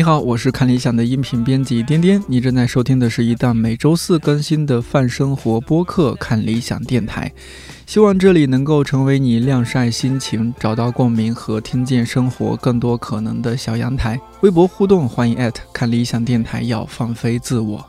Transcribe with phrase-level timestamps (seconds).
[0.00, 2.24] 你好，我是看理想的音频编辑颠颠。
[2.26, 7.30] 你正在收听的是一档每周四更新的泛生活播客《看理想电台》，
[7.86, 14.18] 希望这里能够成为你晾晒心情、找到共鸣和听见生活更多可能的小阳台。
[14.40, 17.84] 微博互动，欢迎艾特看理想电台，要放飞自我。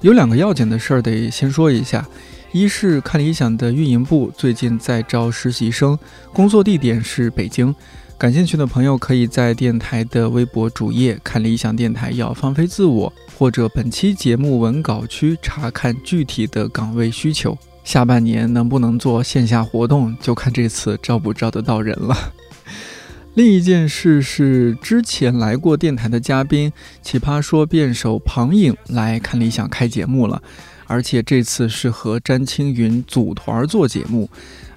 [0.00, 2.08] 有两个要紧的事儿得先说一下，
[2.50, 5.98] 一是看理想的运营部最近在招实习生，
[6.32, 7.74] 工作地点是北京。
[8.18, 17.56] 感兴趣的朋友可以在电台的微博主页看理想电台要放飞自我，或者本期节目文稿区查看具体的岗位需求。
[17.84, 22.32] 下半年能不能做线下活动，就看这次招不招得到人了。
[23.34, 30.42] 另一件事是，之前来过电台的嘉宾奇葩说辩手庞颖来看理想开节目了，
[30.86, 34.30] 而且这次是和詹青云组团做节目，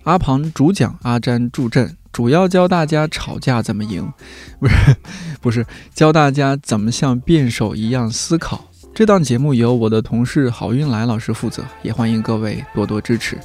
[0.03, 1.95] 阿庞主讲，阿詹助阵。
[2.11, 4.11] 主要教大家吵架怎么赢，
[4.59, 4.75] 不是
[5.41, 8.65] 不是教大家怎么像辩手一样思考。
[8.93, 13.37] 这档节目由我的同事郝运来老师负责，也欢迎各位多多支持。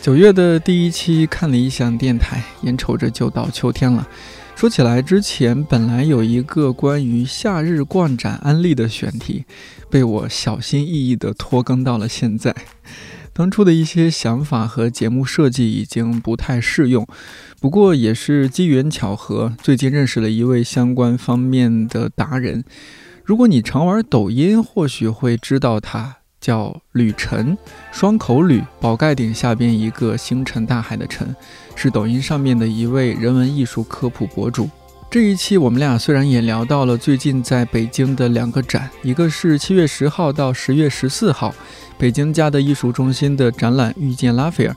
[0.00, 4.06] 九月的第一期看理想电台，眼瞅着就到秋天了。
[4.56, 9.44] 说起来，之前本来有一个关于夏日逛展安利的选题，
[9.90, 12.56] 被我小心翼翼地拖更到了现在。
[13.34, 17.06] 当初的一些想法和节目设计已经不太适用，
[17.60, 22.64] 不过也是机缘巧合，最近认识了一位相关方面的达人。
[23.24, 26.16] 如果你常玩抖音，或许会知道他。
[26.38, 27.58] 叫吕晨，
[27.90, 31.34] 双口吕，宝盖顶下边一个星辰大海的辰，
[31.76, 34.68] 是抖音上面的一位人文艺术科普博主。
[35.08, 41.54] 这一期我们俩虽然也聊到了最近在北京的两个展，一个是七月十号到十月十四号
[41.96, 44.72] 北京嘉德艺术中心的展览《遇见拉斐尔》，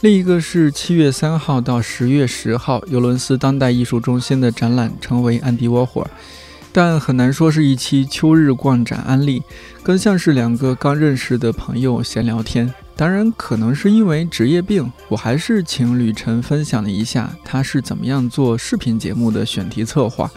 [0.00, 6.10] 另一个是七月三号到十月十号尤伦斯当代艺术中心的展览《成为安迪沃霍尔》。
[6.70, 9.42] 但很难说是一期秋日逛展安利，
[9.82, 12.72] 更像是两个刚认识的朋友闲聊天。
[12.98, 20.28] 当然，可能是因为职业病，我还是请吕晨分享了一下他是怎么样做视频节目的选题策划，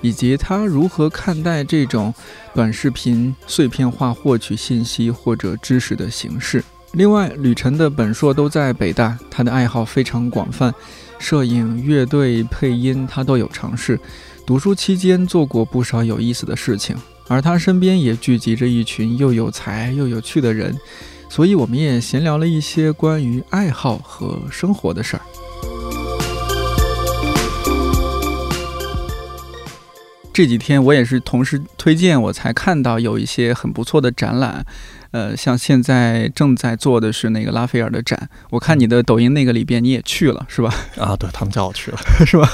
[0.00, 2.12] 以及他如何看待这种
[2.52, 6.64] 短视频碎片化获取信息或者知识的形式。
[6.94, 10.74] 另外，吕晨的本硕都在北大，他的爱好非常广泛，
[11.20, 13.96] 摄影、乐队、配音他都有尝试。
[14.44, 16.96] 读书期间做过不少有意思的事情，
[17.28, 20.76] 而他身边也聚集着一群又有才又有趣的人，
[21.28, 25.22] 所以我们也闲聊了一些关于爱好和生活的事儿。
[30.32, 34.64] 这几天我也是同事推荐我才看到有一些很不错的展览，
[35.10, 40.72] 呃，像现在正在做的是那个拉斐尔的展，我看你的抖音那个里边你也去了是吧？
[40.96, 42.48] 啊，对他们叫我去了， 是吧？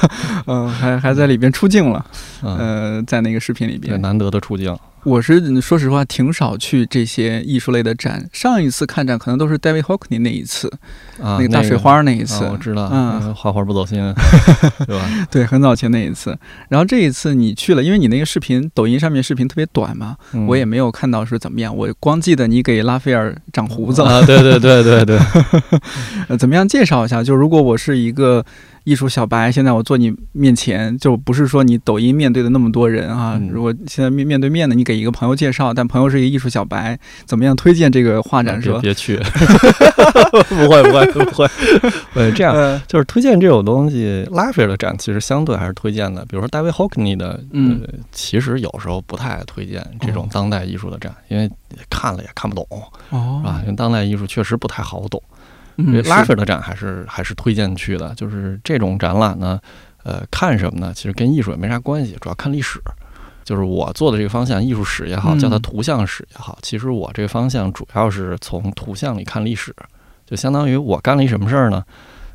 [0.46, 2.06] 嗯、还还在里边出镜了。
[2.42, 4.74] 嗯，呃，在那个视频里边，对难得的出镜，
[5.04, 8.28] 我是说实话挺少去这些艺术类的展。
[8.32, 10.68] 上一次看展可能都是 David Hockney 那一次，
[11.22, 13.98] 啊，那个大水花那一次，啊我知道，嗯嗯，花花不走心，
[14.86, 15.26] 对吧？
[15.30, 16.36] 对，很早前那一次。
[16.68, 24.20] 然后这一次你去了，因为你那个视频抖音上面视频特别短嘛，嗯我也没有看到是怎么样，我光记得你给拉斐尔长胡子了。
[24.20, 25.18] 啊，对对对对对，
[26.28, 27.22] 呃，怎么样介绍一下？
[27.22, 28.44] 就如果我是一个
[28.84, 33.36] 艺术小白，现在我坐你面前，就不是说你抖音面对的那么多人啊。
[33.40, 38.78] 嗯如果现在面面对面的，你给一个朋友介绍，但朋友是一个艺术小白，怎么样推荐这个画展是吧？
[38.80, 39.16] 别别去，
[40.48, 41.48] 不会不会不会，
[42.12, 51.50] 对， 这样呃，就是推荐这种东西，拉斐尔的展其实相对还是推荐的，比如说 David Hockney 的，嗯呃，其实有时候不太推荐这种哦当代艺术的展，因为
[51.88, 52.66] 看了也看不懂，
[53.10, 53.60] 哦是吧？
[53.64, 55.22] 因为当代艺术确实不太好懂。
[55.76, 58.14] 嗯拉是斐尔的展还是还是推荐去的。
[58.14, 59.60] 就是这种展览呢，
[60.02, 60.92] 呃，看什么呢？
[60.94, 62.80] 其实跟艺术也没啥关系，主要看历史。
[63.44, 69.74] 就是我做的这个方向，艺术史也好，嗯叫它图像史也好，其实我这个方向主要是从图像里看历史，
[70.24, 71.84] 就相当于我干了一什么事儿呢？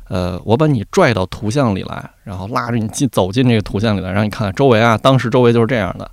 [0.08, 6.08] 呃，我把你拽到图像里来，然后拉着你进走进这个图像里来，让你看周围啊，当时周围就是这样的。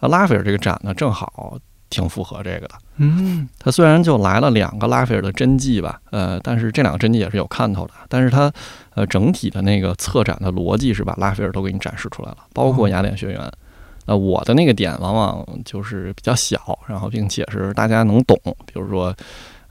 [0.00, 1.56] 啊，拉斐尔这个展呢，正好
[1.94, 2.74] 挺符合这个的。
[2.96, 7.92] 嗯它虽然就来了两个拉斐尔的真迹吧，呃，但是这两个真迹也是有看头的。
[8.08, 8.52] 但是它，
[8.94, 13.52] 呃，整体的那个策展的逻辑是把拉斐尔都给你展示出来了，包括哦雅典学园。
[14.06, 18.38] 那我的那个点往往就是比较小，然后并且是大家能懂。
[18.66, 19.14] 比如说，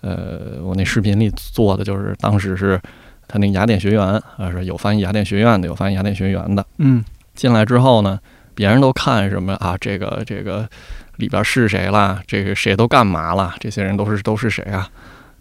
[0.01, 2.81] 呃，我那视频里做的就是当时是
[3.27, 4.05] 他那个雅典学园，
[4.37, 6.65] 啊，是有翻译雅典学院的，有翻译雅典学园的。
[6.77, 7.03] 嗯
[7.35, 8.19] 进来之后呢，
[8.55, 9.77] 别人都看什么啊？
[9.79, 10.67] 这个这个
[11.18, 12.21] 里边是谁啦？
[12.27, 13.56] 这个谁都干嘛了？
[13.60, 14.88] 这些人都是都是谁啊？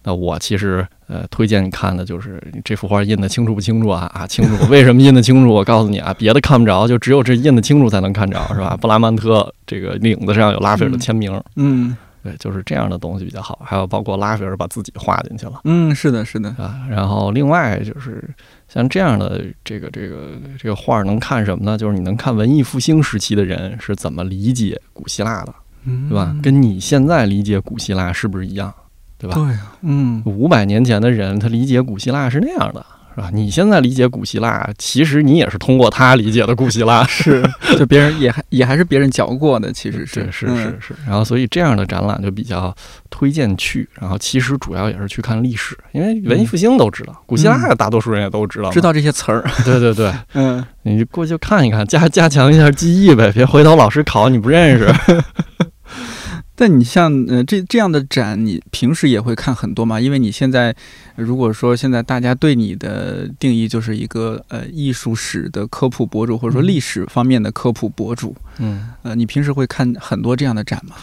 [0.04, 5.52] 那我其实呃推荐你看的就是这幅画印的清楚不清楚啊啊清楚， 为什么印的清楚？
[5.52, 8.76] 我告诉你啊，别的看不着，就只有这印的清楚才能看着，是吧？
[8.80, 13.60] 布拉曼特这个领子上有拉斐尔的签名，嗯对，就是这样的东西比较好。
[13.64, 16.80] 还有包括拉斐尔把自己画进去了嗯，是的，是的，啊。
[16.88, 18.28] 然后另外就是
[18.68, 21.78] 像这样的这个这个这个画能看什么呢？
[21.78, 25.54] 就是你能看文艺复兴时期的人是怎么理解古希腊的，嗯
[26.08, 26.34] 对吧？
[26.42, 28.72] 跟你现在理解古希腊是不是一样？
[29.18, 29.34] 对吧？
[29.36, 32.84] 对啊，嗯五百年前的人，他理解古希腊是那样的，
[33.14, 33.30] 是吧？
[33.32, 37.40] 你现在理解古希腊，其实你也是通过他理解的古希腊， 是，
[37.78, 40.94] 就别人也还也还是别人教过的，其实是是是嗯是是。
[41.06, 42.74] 然后，所以这样的展览就比较
[43.10, 43.88] 推荐去。
[43.94, 50.64] 然后，其实主要也是去看历史，因为文艺复兴都知道，古希腊大多数人也都知道嘛，知道这些词儿， 对对对，嗯。
[50.84, 54.92] 你就过去看一看，加加强一下记忆呗，别回头老师考你不认识。
[56.54, 60.00] 但你像呃这这样的展，你平时也会看很多吗？
[60.00, 60.74] 因为你现在
[61.16, 70.96] 如果说现在大家对你的定义就是一个呃艺术史的科普博主，或者说嗯历史方面的科普博主，嗯，呃，你平时会看很多这样的展吗？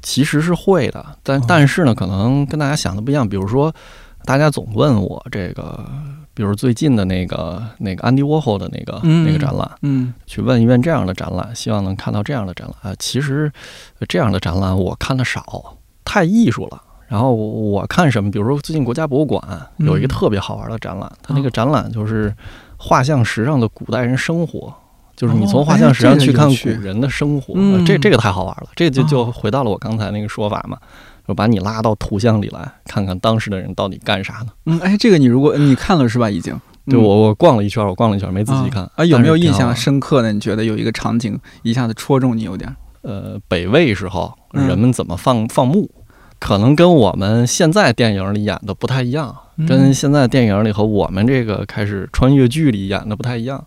[0.00, 3.28] 其实是会的，但哦但是呢，可能跟大家想的不一样。
[3.28, 3.72] 比如说，
[4.24, 5.84] 大家总问我这个，
[6.34, 12.92] 比如最近的那个那个安迪沃霍的那个、嗯那个展览，嗯去问一问这样的展览，希望能看到这样的展览。
[12.92, 13.52] 啊，其实
[13.98, 16.82] 呃这样的展览我看的少，太艺术了。
[17.08, 19.42] 然后我看什么，比如说最近国家博物馆
[19.76, 22.34] 有一个嗯特别好玩的展览，它那哦个展览就是
[22.78, 24.72] 画像石上的古代人生活。
[25.14, 27.54] 就是你哦从画像石上去看古人的生活，
[27.84, 28.68] 这这个太好玩了。
[28.74, 30.78] 这就就哦回到了我刚才那个说法嘛，
[31.32, 34.48] 就把你拉到图像里来，看看当时的人到底干啥呢？
[34.66, 36.28] 嗯，哎，这个你如果你看了是吧？
[36.28, 40.30] 已经 对我我逛了一圈，我逛了一圈，没仔细看啊啊，有没有印象深刻的？
[40.30, 42.76] 你觉得有一个场景一下子戳中你有点儿？
[43.00, 45.90] 呃，北魏时候嗯人们怎么放放牧，
[46.38, 53.64] 可能跟我们现在电影里演的不太一样，嗯跟现在电影里和我们这个开始穿越剧里演的不太一样。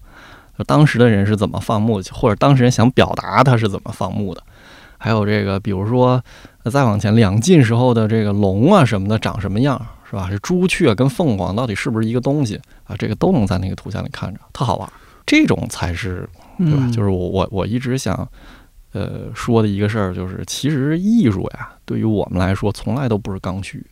[0.57, 4.41] 就当时的人是怎么放牧，或者当时人想表达他是怎么放牧的，
[4.97, 6.23] 还有这个，比如说
[6.63, 10.27] 呃再往前，两晋时候的这个龙啊什么的长什么样，是吧？
[10.29, 12.95] 这朱雀跟凤凰到底是不是一个东西啊？
[12.97, 14.91] 这个都能在那个图像里看着，特好玩。
[15.25, 16.77] 这种才是对吧？
[16.81, 18.27] 嗯就是我我我一直想，
[18.93, 23.85] 呃，说的一个事儿，就是其实艺术呀，对于我们来说，从来都不是刚需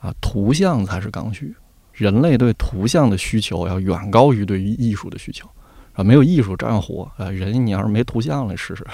[0.00, 1.54] 啊，图像才是刚需。
[1.92, 5.46] 人类对图像的需求要远高于对于艺术的需求
[5.92, 7.28] 啊，没有艺术照样活啊。
[7.28, 8.84] 人你要是没图像了，试试。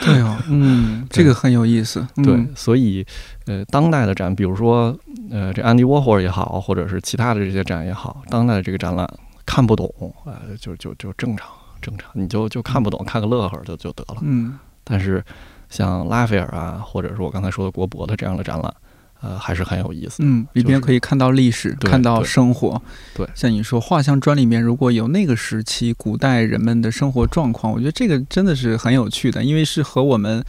[0.00, 2.06] 对哦，嗯， 这个很有意思。
[2.16, 3.04] 嗯对，所以
[3.46, 4.96] 呃，当代的展，比如说
[5.30, 9.08] 呃，这安迪沃霍尔也好，或者是其他的这些展也好，当代的这个展览
[9.44, 9.92] 看不懂，
[10.24, 11.48] 呃，就就就正常
[11.82, 14.18] 正常，你就就看不懂，看个乐呵就就得了。
[14.22, 15.22] 嗯但是
[15.68, 18.74] 像拉斐尔啊，或者是我刚才说的国博的这样的展览，
[19.20, 20.16] 呃，还是很有意思。
[20.20, 22.80] 嗯，里边可以看到历史，对看到生活。
[23.14, 30.44] 对像你说画像砖里面如果有那个时期古代人们的生活状况，我觉得这个真的是很有趣的，因为是和我们。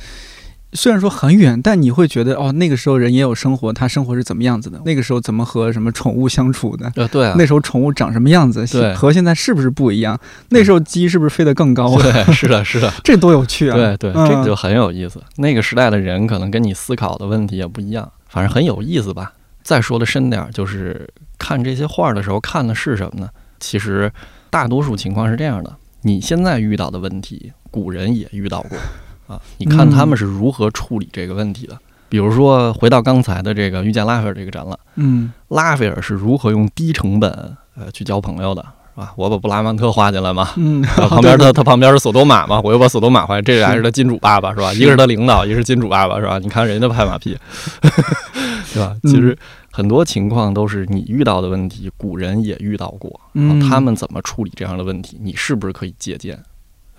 [0.74, 4.80] 虽然说很远，但你会觉得哦，那个时候人也有生活，他生活是怎么样子的？
[4.86, 6.92] 那个时候怎么和什么宠物相处的？
[6.96, 8.64] 呃，对啊，那时候宠物长什么样子？
[8.68, 10.16] 对和现在是不是不一样？
[10.50, 12.04] 那时候鸡是不是飞得更高啊？
[12.04, 13.76] 对， 是的，是的， 这多有趣啊！
[13.76, 15.20] 对对，嗯这个就很有意思。
[15.38, 19.34] 那个时代的人可能跟你思考的问题也不一样，反正很有意思吧。
[19.62, 21.08] 再说的深点儿，就是
[21.38, 23.30] 看这些画儿的时候看的是什么呢？
[23.60, 24.12] 其实
[24.50, 28.78] 大多数情况是这样的：你现在遇到的问题，古人也遇到过
[29.28, 29.42] 啊。
[29.58, 31.78] 你看他们是如何处理这个问题的。
[32.08, 38.66] 比如说，回到刚才的这个遇见拉斐尔这个展览，嗯拉斐尔是如何用低成本呃去交朋友的，
[39.00, 39.14] 是吧？
[39.16, 44.74] 我把布拉曼特画进来嘛，嗯，啊， 旁边对他他旁边是索多玛嘛，我又把索多玛画，这俩是他金主爸爸是吧？
[44.74, 46.38] 是一个是他领导，一个是金主爸爸是吧？
[46.40, 47.38] 你看人家拍马屁，
[48.74, 48.96] 对吧？
[49.04, 49.38] 嗯其实
[49.72, 56.38] 很多情况都是你遇到的问题，古人也遇到过，嗯啊他们怎么处理这样的问题，你是不是可以借鉴？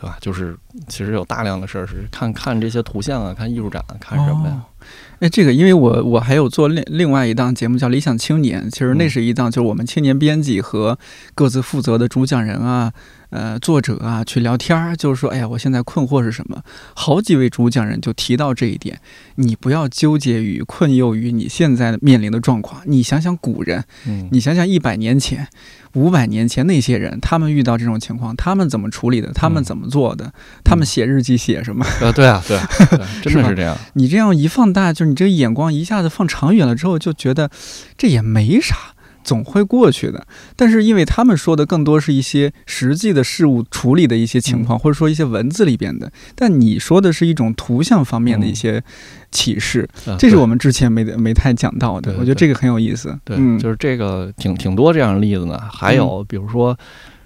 [0.01, 0.17] 对吧？
[0.21, 0.57] 就是
[0.89, 4.63] 其实有大量的事儿是看看这些图像啊，看艺术展啊，看什么呀？
[4.81, 4.87] 哦
[5.21, 10.99] 哎，这个因为我我还有做另另外一档节目叫《理想青年》，其实那嗯是一档就是我们青年编辑和
[11.35, 12.91] 各自负责的主讲人啊、
[13.29, 16.63] 呃作者啊去聊天儿，就是说，哎呀，我现在困惑是什么？
[16.95, 18.99] 好几位主讲人就提到这一点，
[19.35, 25.47] 你不要纠结于困囿于你现在面临的状况，你想想古人，嗯，你想想一百年前、
[25.93, 29.31] 五百年前那些人，他们遇到这种情况，他们怎么处理的？
[29.35, 30.33] 他们嗯怎么做的？
[30.65, 31.85] 他们写日记写什么？
[32.01, 33.77] 呃，对啊，对啊，对啊 真的是这样。
[33.93, 37.51] 你这样一放大，就是你这个眼光一下子放长远了之后，就觉得
[37.97, 38.77] 这也没啥，
[39.23, 40.27] 总会过去的。
[40.57, 48.83] 但是因为他们说的更多是一些实际的事物处理的一些情况，或者说一些文字里边的，但你说的是一种图像方面的一些
[49.31, 52.13] 启示，呃这是我们之前没没太讲到的。
[52.19, 53.19] 我觉得这个很有意思。
[53.25, 55.59] 对，嗯，就是这个挺挺多这样的例子呢。
[55.73, 56.77] 还有比如说，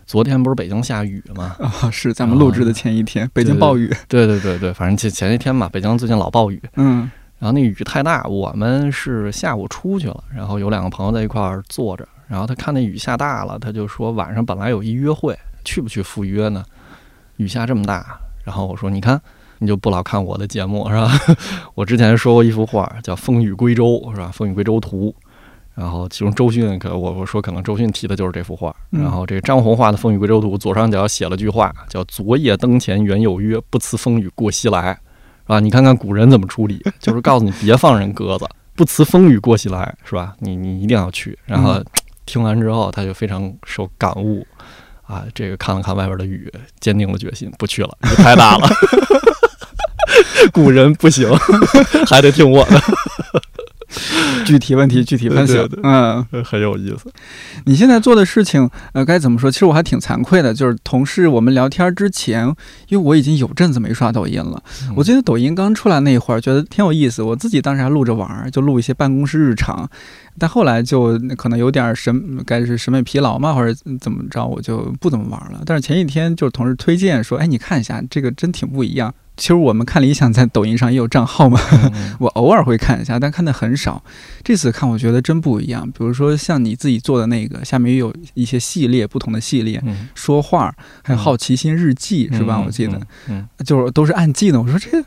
[0.07, 1.57] 昨天不是北京下雨吗？
[1.59, 3.91] 啊、是咱们录制的前一天，北京暴雨。
[4.07, 16.65] 对对对对，反正前前一天嘛，北京最近老暴雨，嗯然后那雨太大，我们是下午出去了，然后有两个朋友在一块儿坐着，然后他看那雨下大了，他就说晚上本来有一约会，去不去赴约呢？
[17.37, 19.21] 雨下这么大，然后我说你看。
[19.61, 21.09] 你就不老看我的节目是吧？
[21.75, 24.29] 我之前说过一幅画叫《风雨归舟》是吧？
[24.33, 25.15] 《风雨归舟图》，
[25.75, 34.99] 然后其中周迅可我我说可能周迅提的就是这幅画，嗯然后这个张红画的《风雨归舟图》左上角写了句话叫“昨夜灯前原有约，不辞风雨过西来”，
[35.45, 35.61] 是吧？
[35.61, 40.35] 你看看古人怎么处理，就是告诉你别放人鸽子，不辞风雨过西来，是吧？
[40.41, 41.39] 你你一定要去。
[41.47, 41.85] 然后嗯
[42.27, 44.47] 听完之后，他就非常受感悟，
[45.07, 48.67] 啊，这个看了看外边的雨，坚定了决心不去了，雨太大了。
[50.53, 51.29] 古人不行，
[52.09, 52.81] 还得听我的，
[54.45, 55.55] 具体问题具体分析。
[55.55, 57.11] 对对对嗯，很有意思。
[57.67, 59.51] 你现在做的事情，呃，该怎么说？
[59.51, 62.47] 其实我还挺惭愧的，就是同事我们聊天之前，
[62.89, 64.63] 因为我已经有阵子没刷抖音了。
[64.83, 69.89] 嗯我记得抖音刚出来那会儿，觉得挺有意思，我自己当时还录着玩儿，就录一些办公室日常。
[70.39, 75.63] 但后来就可能有点审，该是审美疲劳嘛，或者怎么着，我就不怎么玩了。
[75.65, 79.15] 但是前几天就是同事推荐说，哎，你看一下这个真挺不一样。
[79.37, 84.03] 其实我们看理想在抖音上也有账号嘛，嗯 我偶尔会看一下，但看的很少。
[84.43, 85.87] 这次看我觉得真不一样。
[85.91, 92.57] 比如说像你自己做的那个，下面也有一些系列，不同的系列，嗯，说话，还有好奇心日记，是吧？
[92.59, 94.61] 嗯我记得，嗯，就是都是按季的。
[94.61, 95.03] 我说这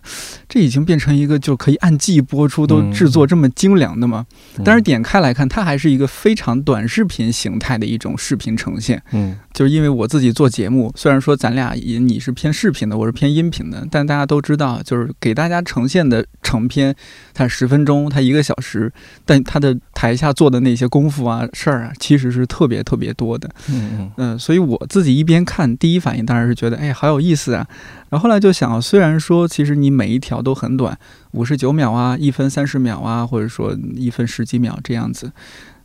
[0.50, 4.25] 这已经变成一个就可以按季播出，都嗯制作这么精良的吗？
[4.57, 9.01] 嗯但是，点开来看，它还是一个非常短视频形态的一种视频呈现。
[9.12, 16.95] 嗯就是因为我自己做节目，虽然说咱俩也你是偏视频的，我是偏音频的，但大家都知道，就是给大家呈现的成片，
[17.33, 18.91] 它十分钟，它一个小时，
[19.25, 23.50] 但它的台下做的那些功夫啊、事儿啊，其实是特别特别多的。
[23.69, 27.67] 嗯嗯嗯，所以我自己一边看，第一反应当然是觉得，哎，好有意思啊。
[28.09, 30.97] 然后后来就想，虽然说其实你每一条都很短，
[31.31, 35.31] 五十九秒啊，一分三十秒啊，或者说一分十几秒这样子，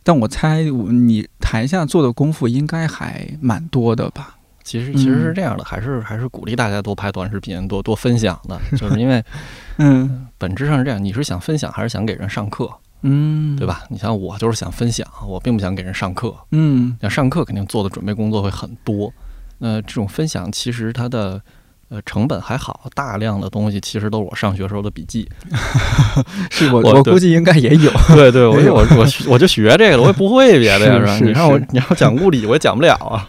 [0.03, 4.32] 但我猜你台下做的功夫应该还蛮多的吧？
[4.63, 9.23] 其实其实是嗯这样的，还是还是鼓励大家多拍短视频，多多分享的， 就是因为
[9.77, 12.69] 嗯本质上是这样，你是想分享还是想给人上课，
[13.01, 13.67] 嗯，对？
[13.67, 13.83] 吧？
[13.89, 16.33] 你像我就是想分享，我并不想给人上课。
[16.51, 19.11] 嗯想上课肯定做的准备工作会很多，
[19.59, 21.41] 那这种分享其实它的
[21.89, 25.29] 呃成本还好，大量的东西其实都是我上学时候的笔记。
[26.51, 27.91] 是我我我估计应该也有。
[28.15, 33.27] 对对，我我我我就学这个了，我也不会别的呀，是吧你让我你让我讲物理，我也讲不了啊。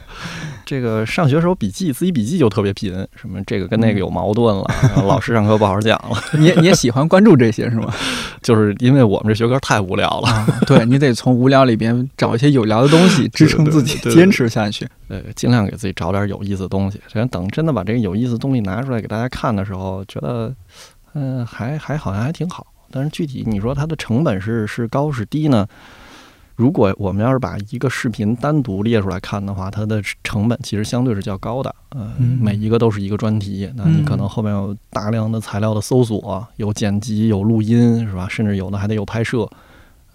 [0.64, 7.92] 这个上学时候笔记，自己笔记就特别贫，什么这个跟那个有矛盾了，然 后老师上课不好好讲了， 你也你也喜欢关注这些是吗？
[8.42, 10.28] 就是因为我们这学科太无聊了。
[10.28, 14.86] 啊，对你得从无聊里边找一些有聊的东西支撑自己坚持下去。
[15.08, 17.00] 呃，尽量给自己找点有意思的东西。
[17.08, 20.54] 这样等真的把这个有意思的东西拿出来给大家看的时候，觉得，
[21.14, 22.66] 嗯、还还好像还挺好。
[22.90, 25.66] 但是具体你说它的成本是是高是低呢？
[26.56, 31.74] 如果我们要是把一个视频单独列出来看的话，它的成本其实相对是较高的。
[31.90, 38.28] 呃，嗯每一个都是一个专题，那你可能后面有大量的材料的搜索，有剪辑，有录音，是吧？
[38.28, 39.48] 甚至有的还得有拍摄。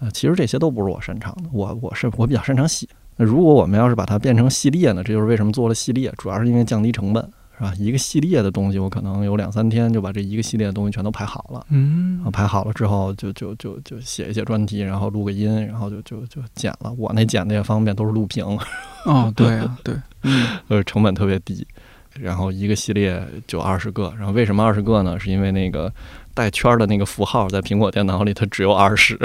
[0.00, 2.86] 呃，其实这些都不是我擅长的，我我是我比较擅长写。
[3.16, 5.04] 那如果我们要是把它变成系列呢？
[5.04, 7.22] 这就是为什么做了系列，主要是因为降低成本，
[7.60, 7.74] 是吧？
[7.78, 11.66] 一个系列的东西，我可能有两三天就把这一个系列的东西全都排好了。
[11.68, 16.90] 嗯排好了之后就，就就就写一写专题，然后录个音，然后就就就剪了。
[16.96, 18.44] 我那剪的也方便，都是录屏，
[19.04, 21.66] 哦，对啊，对，嗯呃，成本特别低。
[22.18, 25.18] 然后一个系列就二十个，然后为什么二十个呢？
[25.20, 25.92] 是因为那个
[26.34, 29.18] 带圈儿的那个符号在苹果电脑里它只有二十，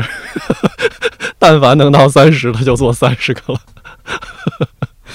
[1.40, 3.60] 但凡能到三十，它就做三十个了。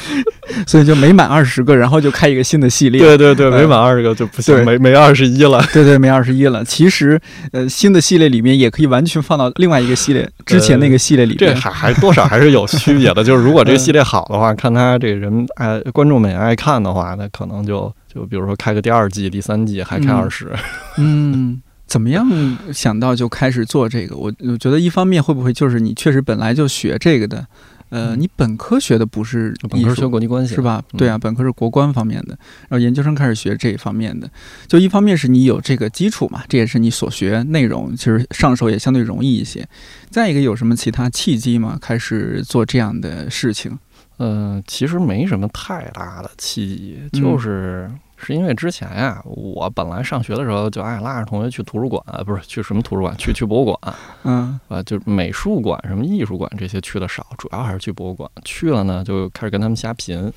[0.67, 3.01] 所以就每满二十个，然后就开一个新的系列。
[3.01, 5.63] 对对对，呃没满二十个就不行，对没没二十一了。
[5.73, 6.65] 对 对，没二十一了。
[6.65, 7.21] 其实，
[7.53, 11.55] 呃，新的系列里面也可以完全放到另外一个系列之前那个系列里这。
[11.55, 13.23] 还还多少还是有区别的。
[13.23, 20.53] 就是如果这个系列好的话，看他这个人爱观众们也爱看的话，那可能就就比如说开个第二季、第三季还开嗯二十。
[20.99, 22.27] 嗯，怎么样
[22.73, 24.17] 想到就开始做这个？
[24.17, 27.47] 我我觉得一方面会不会就是你确实本来就学这个的，
[27.91, 30.63] 呃，你本科学的不是本科学国际关系是？
[30.63, 30.83] 吧？
[30.93, 34.31] 嗯对啊，本科是国关方面的，然后研究生开始学这一方面的。
[34.67, 39.69] 就一方面是你有这个基础嘛，这也是你所学内容，其实上手也相对容易一些。
[40.09, 41.79] 再一个，有什么其他契机吗？
[41.81, 43.79] 开始做这样的事情？
[44.19, 47.91] 呃，其实没什么太大的契机，嗯就是、
[48.23, 58.31] 是因为之前呀，我本来上学的时候就爱拉着同学去图书馆，呃不是去什么图书馆，去去博物馆，嗯啊，就是美术馆、什么艺术馆这些去的少，主要还是去博物馆。
[58.45, 60.33] 去了呢，就开始跟他们瞎贫。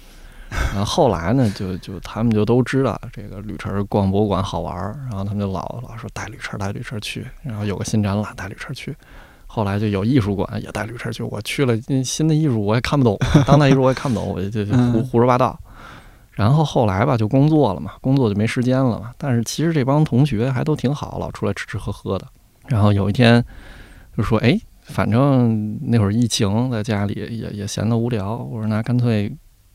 [0.72, 8.96] 然后后来呢，就就他们就都知道这个吕晨逛博物馆好玩儿，然后他们就老老说带吕晨带吕晨去，然后有个新展览带吕晨去。
[9.48, 15.60] 后来就有艺术馆也带吕晨去，我去了嗯新的艺术我也看不懂，当代艺术我也看不懂，我就就就胡嗯胡说八道。
[16.34, 19.12] 然后后来吧，就工作了嘛，工作就没时间了嘛。
[19.18, 22.28] 但是其实这帮同学还都挺好，老出来吃吃喝喝的。
[22.68, 23.44] 然后有一天
[24.18, 29.32] 就说：“哎，反正那会儿疫情，在家里也也闲得无聊，我说那干脆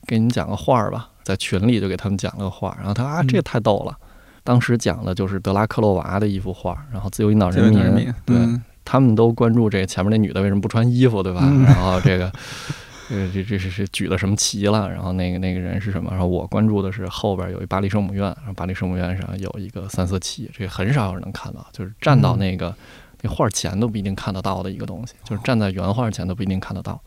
[0.07, 3.95] 给你们讲个画儿吧。”在群里就给他们讲了个画儿，然后他啊，嗯这也太逗了。
[4.43, 11.43] 当时讲的就是德拉克洛娃的一幅画儿，然后自由引导人民，对、嗯他们都关注这前面那女的为什么不穿衣服，对吧？
[11.45, 12.33] 嗯然后这个。
[13.09, 14.91] 这这这是是举了什么旗了？
[14.91, 16.11] 然后那个那个人是什么？
[16.11, 22.75] 然后我关注的是后边有一巴黎圣母院，然后巴黎圣母院上有一个三色旗，这个很少有人能看到，就是站到嗯那个、
[23.23, 27.01] 那画前都不一定看得到的一个东西，就是站在原画前都不一定看得到。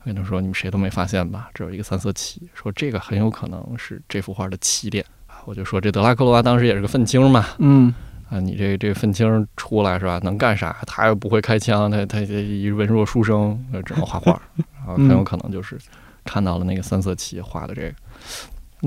[0.00, 1.48] 我跟他说，你们谁都没发现吧？
[1.54, 5.42] 这有一个三色旗，说这个很有可能是这幅画的起点啊。
[5.44, 7.94] 我就说这德拉克罗娃当时也是个愤青嘛，嗯
[8.32, 10.18] 啊，你这这愤青出来是吧？
[10.22, 10.74] 能干啥？
[10.86, 15.78] 他又不会开枪，他他他一文弱书生，呃只能画画，然后很有可能就是
[16.24, 17.94] 看到了那个三色旗画的这个，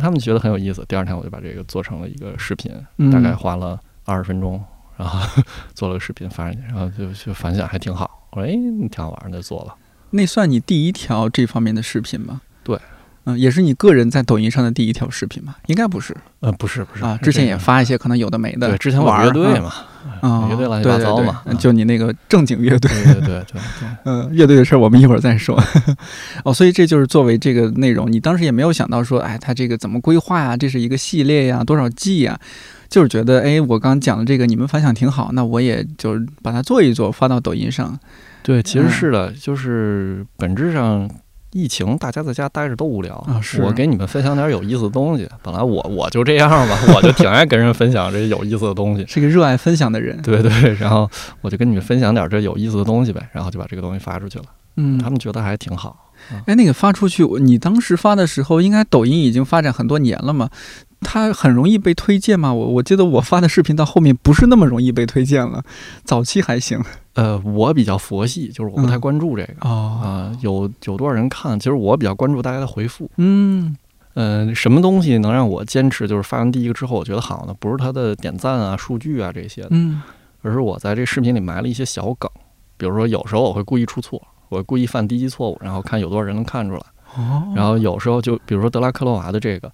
[0.01, 0.83] 他们觉得很有意思。
[0.87, 4.59] 第二天我就把这个做成了一个视频，嗯，大概花了二十分钟，
[4.97, 5.43] 然后
[5.75, 8.27] 做了个视频发上去，然后就就反响还挺好。
[8.31, 8.51] 我说哎，
[8.89, 9.75] 挺好玩的，就做了。
[10.09, 12.41] 那算你第一条这方面的视频吗？
[12.63, 12.79] 对。
[13.25, 15.55] 嗯，也是你个人在抖音上的第一条视频吗？
[15.67, 19.73] 应该不是呃，不是不是啊，之前也发一些可能有的没的，对，之前我玩儿乐队嘛，
[20.21, 23.61] 啊，乐队乱七对对对八糟嘛，就你那个正经乐队，对对对对对。
[24.03, 25.59] 嗯，乐队的事儿我们一会儿再说。
[26.45, 30.55] 哦，所以这就是作为这个内容，你当时也没有想到说，哎，它这个怎么规划呀？
[30.55, 32.39] 这是一个系列呀，多少季呀？
[32.87, 37.99] 就是觉得，哎，我刚刚讲的这个你们反响挺好，那我也就把它做一做，发到抖音上。
[38.43, 41.09] 对，其实嗯是的，就是本质上，
[41.55, 45.25] 疫情大家在家待着都无聊啊是我给你们分享点有意思的东西。
[45.41, 49.05] 本来我我就这样吧， 我就挺爱跟人分享这有意思的东西。
[49.07, 54.45] 是个热爱分享的人，对对，然后我就跟你们分享点这有意思的东西呗，然后就把这个东西发出去了。
[54.75, 56.11] 嗯他，们觉得还挺好。
[56.45, 60.49] 哎，那个发出去，你当时发的时候，应该抖音已经发展很多年了嘛？
[61.01, 62.53] 它很容易被推荐吗？
[62.53, 65.63] 我我记得我发的视频到后面不是那么容易被推荐了，
[66.03, 66.81] 早期还行
[67.13, 71.59] 呃，我比较佛系，就是我不太嗯关注这个哦，啊、有有多少人看？
[71.59, 73.09] 其实我比较关注大家的回复。
[73.17, 73.75] 嗯
[74.15, 76.07] 嗯、什么东西能让我坚持？
[76.07, 80.01] 就是发完第一个之后，我觉得好呢，不是它的点赞啊、数据啊这些的，嗯
[80.41, 82.29] 而是我在这视频里埋了一些小梗，
[82.77, 86.81] 比如说有时候我会故意出错，我故意犯低级错误，然后看有多少人能看出来。
[87.17, 89.71] 哦，然后有时候就比如说德拉克洛娃的这个，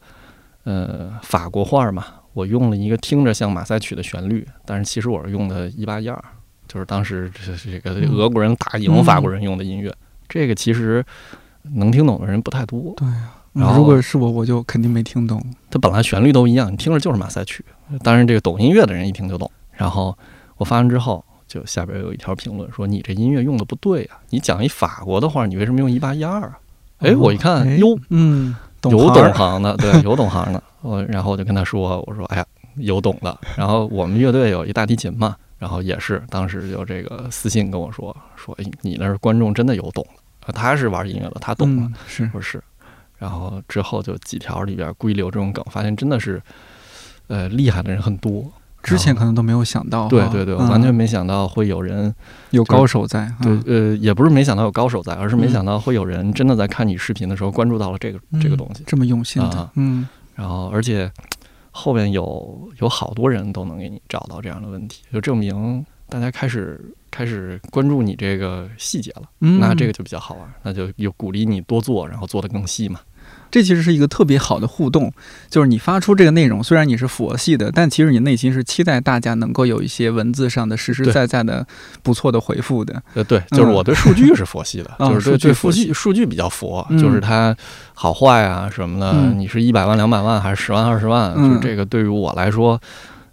[0.64, 6.24] 呃，法国画嘛，我用了一个听着像马赛曲的旋律，但是其实我是用的一八一二，
[6.68, 9.94] 就是当时这这个嗯俄国人打赢法国人用的音乐。
[10.30, 11.04] 这个其实
[11.74, 15.44] 能听懂的人不太多，对啊，然后如果是我，我就肯定没听懂。
[15.70, 17.66] 它本来旋律都一样，你听着就是马赛曲。
[18.02, 19.52] 当然，这个懂音乐的人一听就懂。
[19.74, 20.18] 然后
[20.56, 24.22] 我发完之后，就下边有一条评论说：“你这音乐用的不对啊！
[24.30, 26.58] 你讲一法国的话，你为什么用一八一二啊？”
[27.00, 30.64] 哎，我一看，哎哟，嗯，懂有懂行的，对， 有懂行的。
[30.82, 32.46] 我然后我就跟他说：“我说，哎呀，
[32.78, 40.04] 有懂的。”然后我们乐队有一大提琴嘛，然后也是当时就这个私信跟我说：“说，哎，你那儿观众真的有懂
[40.42, 41.84] 的，啊他是玩音乐的，他懂了。
[41.84, 42.64] 嗯、是不是，
[43.18, 46.42] 然后之后就几条里边故意留这种梗，发现真的是，
[47.28, 48.52] 呃，厉害的人很多。
[48.82, 50.08] 之前可能都没有想到。
[50.08, 52.14] 对对对，完全没想到会有人，
[52.50, 53.32] 有高手在。
[53.42, 58.84] 对嗯，呃，也不是没想到有高手在，而是没嗯想到会有人真的在看你视频的时候关注到了这个这个东西。
[58.86, 61.12] 这么用心的啊，嗯然后而且
[61.72, 73.00] 后边有有好多人都能给你找到这样的问题，就证明大家开始开始关注你这个细节了，嗯，那这个就比较好玩，那就有鼓励你多做，然后做得更细嘛。
[73.52, 75.12] 这其实是一个特别好的互动，
[75.50, 81.66] 就是你发出这个内容，虽然你是佛系的，但其实你内心是期待大家能够有一些文字上的实实在在的
[82.02, 83.04] 不错的回复的。
[83.14, 87.56] 呃，对，就是我对数据是佛系的，啊就是对数据对数佛系据数据比较佛，嗯就是它
[87.94, 92.80] 好坏啊什么的，嗯你是一百万、两百万还是十万、二十万，嗯就这个对于我来说，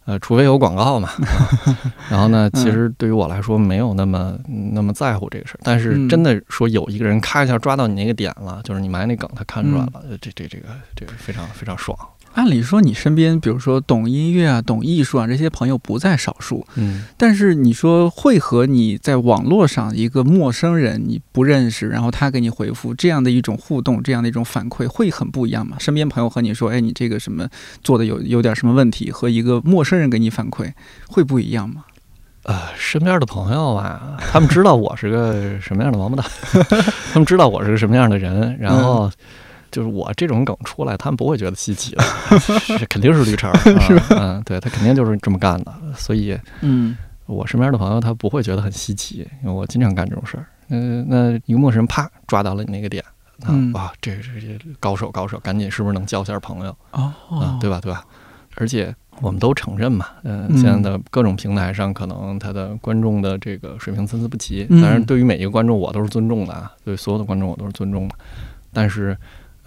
[0.08, 1.10] 呃，除非有广告嘛。
[1.20, 1.76] 啊
[2.08, 4.38] 然后呢，嗯其实对于我来说没有那么
[4.72, 11.94] 那么在乎这个事儿，但是嗯真的说有一个人咔一下抓到你那个点了，就是你埋那梗，他看出来嗯了，呃这这这个这个非常非常爽。
[12.34, 25.76] 按理说，你身边比如说懂音乐啊、懂艺术啊这些朋友不在少数，嗯，但是你说会和你在网络上一个陌生人你不认识，然后他给你回复这样的一种互动，这样的一种反馈，会很不一样吗？
[25.80, 27.48] 身边朋友和你说，哎，你这个什么
[27.82, 30.72] 做的有有点什么问题，和一个陌生人给你反馈
[31.08, 31.84] 会不一样吗？
[32.44, 36.30] 呃，身边的朋友吧，他们知道我是个什么样的王八蛋，
[37.12, 39.10] 他们知道我是个什么样的人，然后
[39.70, 42.02] 就是我这种梗出来，他们不会觉得稀奇的，
[42.78, 44.06] 是肯定是绿茶儿， 是吧？
[44.18, 50.46] 嗯，对他肯定就是这么干的，所以嗯我身边的朋友他不会觉得很稀奇，因为我经常干这种事儿。
[50.70, 53.02] 嗯、那一个陌生人啪抓到了你那个点，
[53.42, 56.76] 啊，嗯哇，这这这高手高手，赶紧是不是能交下朋友？
[56.92, 57.80] 哦啊，对吧？
[57.80, 58.04] 对吧？
[58.56, 64.66] 而且我们都承认嘛，呃，嗯现在的各种平台上，可能他的观众的这个水平参差不齐。
[64.68, 68.14] 嗯当然，对于每一个观众，我都是尊重的啊，对所有的观众我都是尊重的。
[68.72, 69.16] 但是，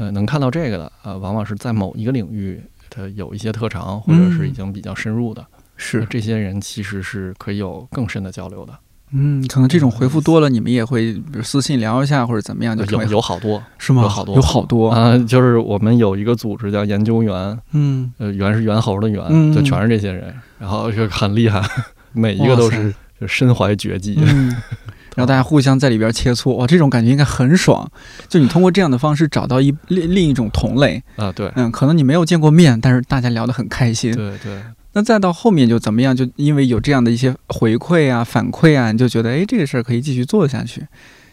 [0.01, 2.59] 呃，能看到这个的，呃，往往是在某一个领域，
[2.89, 5.45] 他有一些特长，或者是已经比较深入的，
[5.77, 8.73] 是，这些人其实是可以有更深的交流的。
[9.11, 14.01] 嗯，可能这种回复多了，你们也会比如私信聊一下或者怎么样，就成有为有好多是吗？
[14.01, 21.61] 有好多有好多，啊、就是我们有一个组织叫研究员，嗯呃，猿是猿猴的猿，嗯就全是这些人，然后就很厉害，
[22.11, 24.15] 每一个都是就身怀绝技。
[24.17, 24.55] 嗯。
[25.15, 27.89] 然后大家互相在里边切磋，哇，这种感觉应该很爽。
[28.29, 34.13] 就你通过这样的方式找到一另另一种同类，啊，对嗯，可能你没有见过面，但是大家聊得很开心。
[34.15, 34.61] 对对，
[34.93, 36.15] 那再到后面就怎么样？
[36.15, 40.85] 就因为有这样的一些回馈啊、反馈啊，你就觉得哎，这个事儿可以继续做下去，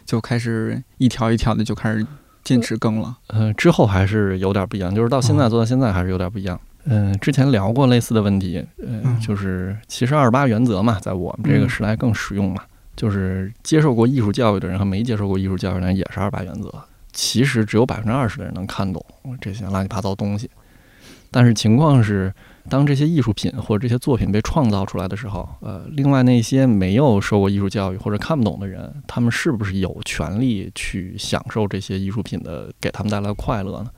[0.04, 2.04] 就开始一条一条的就开始
[2.42, 3.16] 坚持更了。
[3.28, 6.60] 呃，之后还是有点不一样，就是到现在哦做到现在还是有点不一样。
[6.90, 12.62] 嗯、之前聊过类似的问题，呃，嗯就是其实二八原则嘛，在我们这个嗯时代更实用嘛，
[12.98, 16.70] 就是接受过艺术教育的人和没接受过艺术教育的人也是二八原则。
[17.12, 19.04] 其实只有百分之二十的人能看懂
[19.40, 20.50] 这些乱七八糟东西，
[21.30, 22.32] 但是情况是，
[22.68, 33.90] 当这些艺术品或者这些作品被创造出来的时候，呃，另外那些没有受过艺术教育或者看不懂的人，他们是不是有权利去享受这些艺术品的给他们带来的快乐呢？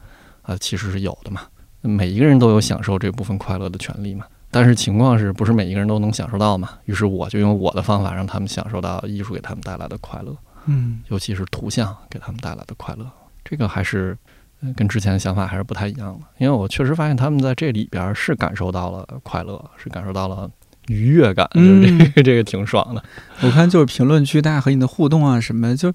[0.42, 1.42] 啊、其实是有的嘛，
[1.82, 4.24] 每一个人都有享受这部分快乐的权利嘛。
[4.50, 6.70] 但是情况是不是每一个人都能享受到嘛？
[6.84, 10.36] 于是我就用我的方法让他们享受到艺术给他们带来的快乐，
[10.66, 13.10] 嗯尤其是图像给他们带来的快乐。
[13.44, 14.16] 这个还是
[14.60, 20.50] 呃跟之前的想法还是不太一样的，因为我确实发现他们在这里边是感受到了快乐，是感受到了
[20.88, 23.02] 愉悦感，就是这个、 这个挺爽的。
[23.42, 25.90] 我看就是评论区大家和你的互动啊什么，就，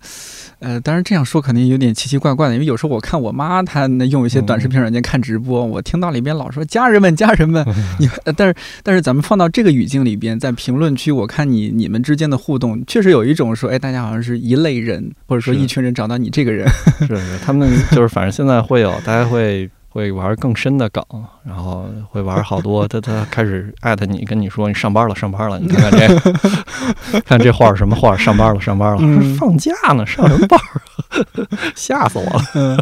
[0.60, 7.64] 呃，当然这样说肯定有点奇奇怪怪的，因为有时候我看我妈她那用一些短视频软件看直播，我听到里边老说家人们家人们，
[8.00, 16.68] 你，呃但是但是咱们放到这个语境里边，在评论区，我看你你们之间的互动，确实有一种说，哎，大家好像是一类人，或者说一群人找到你这个人，
[17.08, 21.02] 是是，他们就是反正现在会有，大家会会玩更深的梗，
[21.46, 22.86] 然后会玩好多。
[22.90, 28.18] 他他开始艾特你，跟你说你上班了，上班了，你看 看这个，看这画儿什么画儿？
[28.18, 30.82] 上班了，上班了，嗯放假呢，上什么班儿？
[31.76, 32.42] 吓死我了。
[32.56, 32.78] 嗯，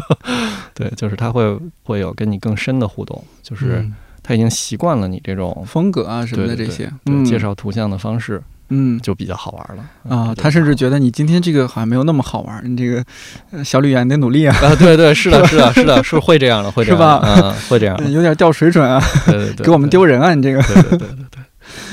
[0.74, 3.88] 对，就是他会会有跟你更深的互动，就是
[4.20, 6.92] 他已经习惯了你这种风格啊什么的这些，
[7.24, 8.53] 介绍图像的方式，嗯。
[9.02, 10.16] 就比较好玩了。
[10.16, 13.04] 啊，他甚至觉得你今天这个好像没有那么好玩，你这个
[13.50, 17.20] 呃小吕啊你得努力啊， 啊，对对，是的， 是的，是的，是会这样的，会这样，是吧？
[17.24, 21.42] 嗯，会这样， 有点掉水准啊，对对对，给我们丢人啊，你这个，对对对对对，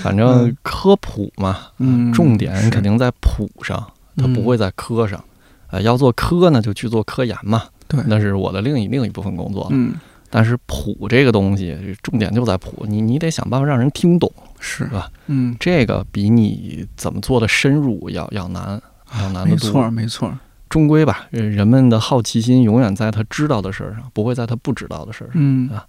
[0.01, 0.57] 反正嗯。
[0.63, 3.85] 科普嘛，嗯重点肯定在普上，
[4.17, 5.23] 它不会在科上。
[5.69, 9.67] 呃，要做科呢，就去做科研嘛，对，那是我的另一另一部分工作。
[9.71, 9.93] 嗯，
[10.29, 14.29] 但是普这个东西，重点就在普，你你得想办法让人听懂，
[14.61, 15.11] 是吧？
[15.27, 18.81] 嗯，这个比你怎么做的深入要要难，
[19.19, 19.91] 要难得多没错多。
[19.91, 25.33] 没错，终归吧，呃人们的好奇心永远在他知道的事儿上，不会在他不知道的事儿上。
[25.35, 25.83] 嗯啊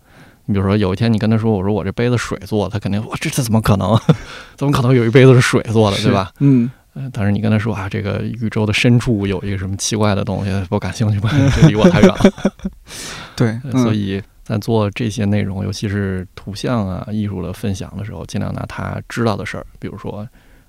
[0.47, 3.97] 你比如说，有一天你跟他说：“我说我这杯子水做的，他肯定我，这这怎么可能？
[4.59, 6.33] 怎么可能有一杯子是水做的，对吧？
[6.41, 11.31] 嗯，呃，但是你跟他说啊，这个宇宙的深处有一个什么奇怪的东西，不感兴趣吧？
[11.55, 12.19] 这离我太远了。
[13.37, 20.27] 对，所以在做这些内容，尤其是图像啊、艺术的分享的时候，尽量拿他知道的事儿，比如说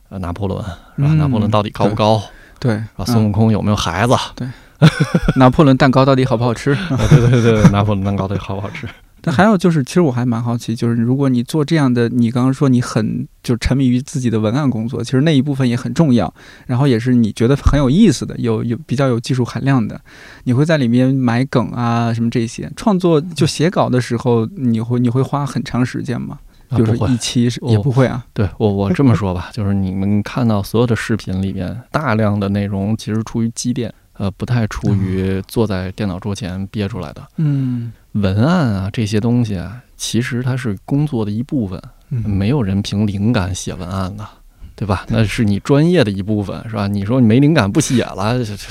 [0.09, 1.07] 呃拿破仑，是吧？
[1.09, 2.21] 嗯拿破仑到底高不高？
[2.59, 4.15] 对，啊，孙悟空有没有孩子？
[4.35, 4.47] 对
[5.37, 6.75] 拿破仑蛋糕到底好不好吃？
[7.09, 8.87] 对对对，拿破仑蛋糕到底好不好吃？
[9.25, 16.31] 但还有就是，其实我还蛮好奇，就是如果你做这样的，你刚刚说你很就沉迷于自己的文案工作，其实那一部分也很重要，
[16.67, 19.99] 然后也是你觉得很有意思的，有有比较有技术含量的，
[20.43, 22.69] 你会在里面埋梗啊什么这些。
[22.75, 26.39] 创作就写稿的时候，你会你会花很长时间吗？
[26.75, 28.25] 比如啊不会说一期是我也不会啊。
[28.33, 37.25] 对我，我这么说吧，就是你们看到所有的视频里面，大量的内容其实出于积淀，呃，不太出于坐在电脑桌前憋出来的。
[37.37, 44.27] 嗯文案啊，这些东西啊，其实它是工作的一部分，嗯，没有人凭灵感写文案的，
[44.75, 45.05] 对吧？
[45.09, 46.87] 那是你专业的一部分，是吧？
[46.87, 48.63] 你说你没灵感不写了，这这这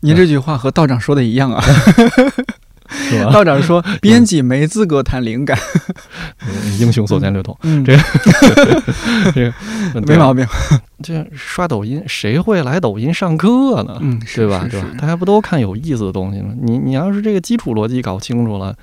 [0.00, 1.62] 您这句话和道长说的一样啊。
[2.88, 3.30] 是吧？
[3.32, 5.58] 道长说，编辑没资格谈灵感。
[6.46, 7.96] 嗯英雄所见略同，嗯，这
[9.32, 10.44] 这个 没毛病。
[11.02, 13.96] 这刷抖音，谁会来抖音上课呢？
[14.00, 14.66] 嗯，是对吧？
[14.70, 16.52] 对吧大家不都看有意思的东西吗？
[16.60, 18.74] 你你要是这个基础逻辑搞清楚了，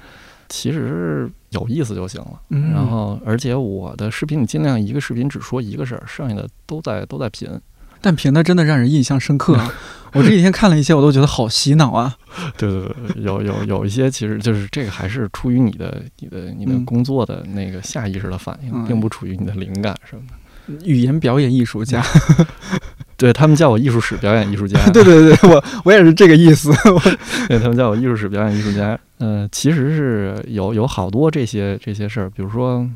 [0.48, 2.32] 其实有意思就行了。
[2.50, 7.50] 嗯然后，而且我的视频，你尽量一个视频只说一个事儿，剩下的都在都在品。
[8.02, 9.72] 但评的真的让人印象深刻啊！
[10.14, 12.16] 我这几天看了一些，我都觉得好洗脑啊。
[12.58, 12.82] 对对
[13.14, 20.34] 对，有有有一些其实就是这个还是出于你的你的你的嗯工作的那个下意识的反应，嗯并不出于你的灵感什么的。
[20.86, 22.04] 语言表演艺术家，
[23.18, 26.72] 对他们叫我艺术史表演艺术家，对对对，我我也是这个意思。
[27.48, 28.98] 对他们叫我艺术史表演艺术家。
[29.20, 32.90] 嗯、其实是有有好多这些这些事儿，比如说呃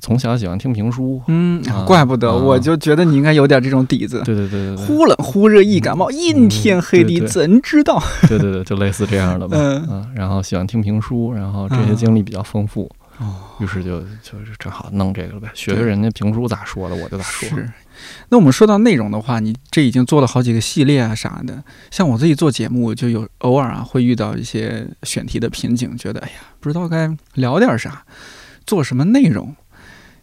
[0.00, 4.20] 从小喜欢听评书，嗯啊，怪不得，啊我就觉得你应该有点这种底子。
[4.24, 8.02] 对对对对对，忽冷忽热易感冒，阴天黑地怎知道？
[8.28, 9.56] 对对对，就类似这样的吧。
[9.58, 17.48] 嗯嗯，然后喜欢听评书，然后这些啊经历比较丰富，哦，于是就就是正好弄这个了呗，学学人家评书咋说的，我就咋说。
[17.48, 17.66] 是。
[18.28, 21.62] 那我们说到内容的话，你这已经做了好几个系列啊啥的。
[21.90, 28.04] 像我自己做节目，就有偶尔啊会遇到一些选题的瓶颈，觉得哎呀不知道该聊点啥，
[28.66, 29.56] 做什么内容。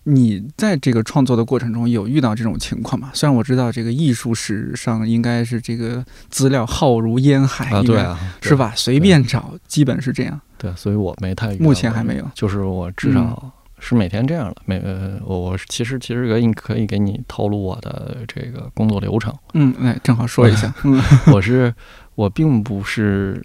[0.09, 3.11] 你在这个创作的过程中有遇到这种情况吗？
[3.13, 8.55] 虽然我知道这个艺术史上应该是这个资料浩如烟海，啊，对啊，对是？
[8.55, 8.71] 吧？
[8.75, 10.39] 随便找，基本是这样。
[10.57, 14.55] 对，所以我没太遇到目前还没有就是我至少是每天这样的。
[14.65, 19.33] 每呃，我我其实其实可以可以给你透露我的这个工作流程。
[19.55, 20.73] 嗯，哎正好说一下。
[20.85, 21.01] 嗯
[21.33, 21.73] 我是
[22.15, 23.39] 我并不是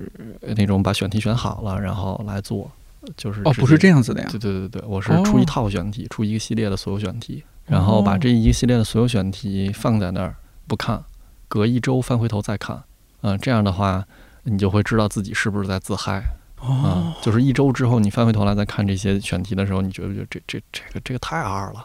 [0.57, 2.71] 那种把选题选好了然后来做，
[3.17, 4.29] 就是哦，不是这样子的呀。
[4.31, 10.35] 对对对对，我是哦出一套选题，出一个系列的所有选题，然后把哦这一个系列的所有选题放在那儿
[10.67, 11.03] 不看，
[11.49, 12.83] 隔一周翻回头再看，
[13.23, 14.05] 嗯、这样的话
[14.45, 16.19] 你就会知道自己是不是在自嗨
[16.57, 21.85] 啊、哦，就是一周之后你翻回头来再看这些选题的时候，你觉不觉得这这这个这个太二了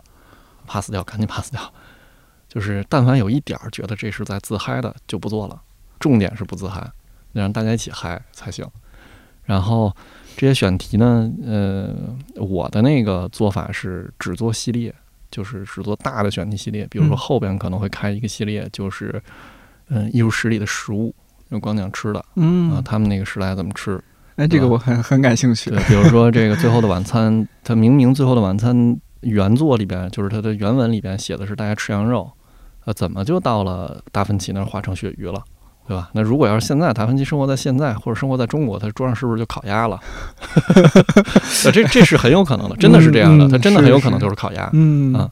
[0.67, 1.61] ，pass 掉，赶紧 pass 掉。
[2.47, 5.61] 就是但凡有一点儿觉得这是在自嗨的，就不做了。
[5.99, 6.79] 重点是不自嗨，
[7.33, 8.65] 得让大家一起嗨才行。
[9.43, 9.93] 然后
[10.37, 11.95] 这些选题呢，呃，
[12.35, 14.93] 我的那个做法是只做系列，
[15.31, 16.85] 就是只做大的选题系列。
[16.91, 19.19] 比如说嗯后边可能会开一个系列，就是
[19.89, 21.13] 嗯，艺术史里的食物，
[21.49, 23.99] 就光讲吃的啊，嗯，他们那个时代怎么吃。
[24.35, 25.83] 哎，这个我很很感兴趣对，。
[25.85, 28.75] 比如说这个《最后的晚餐》，它明明《最后的晚餐》
[29.21, 32.31] 原作里边，就是它的原文里边写的是大家吃羊肉，
[32.85, 35.43] 呃，怎么就到了达芬奇那儿化成鳕鱼了？
[35.87, 36.09] 对吧？
[36.13, 39.99] 那如果要是现在达芬奇生活在现在，或者生活在中国，他桌上是不是就烤鸭了？
[41.65, 44.69] 呃这这是很有可能的，真的是这样的，他真的很有可能就是烤鸭。
[44.73, 45.29] 嗯啊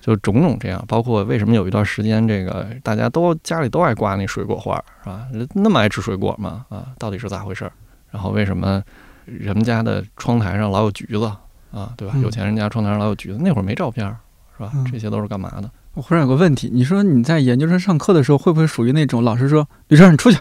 [0.00, 5.26] 就种种这样，包括为什么有一段时间，这个大家都家里都爱挂那水果花儿，是吧？
[5.52, 6.64] 那么爱吃水果嘛？
[6.70, 7.72] 啊，到底是咋回事儿？
[8.10, 8.82] 然后为什么
[9.26, 11.30] 人们家的窗台上老有橘子
[11.70, 11.92] 啊？
[11.98, 12.14] 对吧？
[12.16, 14.16] 嗯有钱人家窗台上老有橘子，那会儿没照片儿，
[14.56, 14.84] 是吧嗯？
[14.90, 15.70] 这些都是干嘛的？
[15.94, 20.38] 我忽然有个问题，你说你在研究生上课的时候，会不会属于那种老师说“吕生，你出去”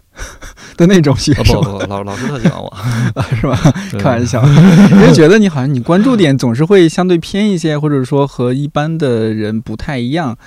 [0.77, 2.71] 的那种学啊生不，不不，老老师特喜欢我，
[3.35, 3.55] 是吧？
[3.97, 4.43] 开玩笑，
[4.91, 10.38] 因为觉得你好像你关注点总是会相对偏一些，或者说和一般的人不太一样。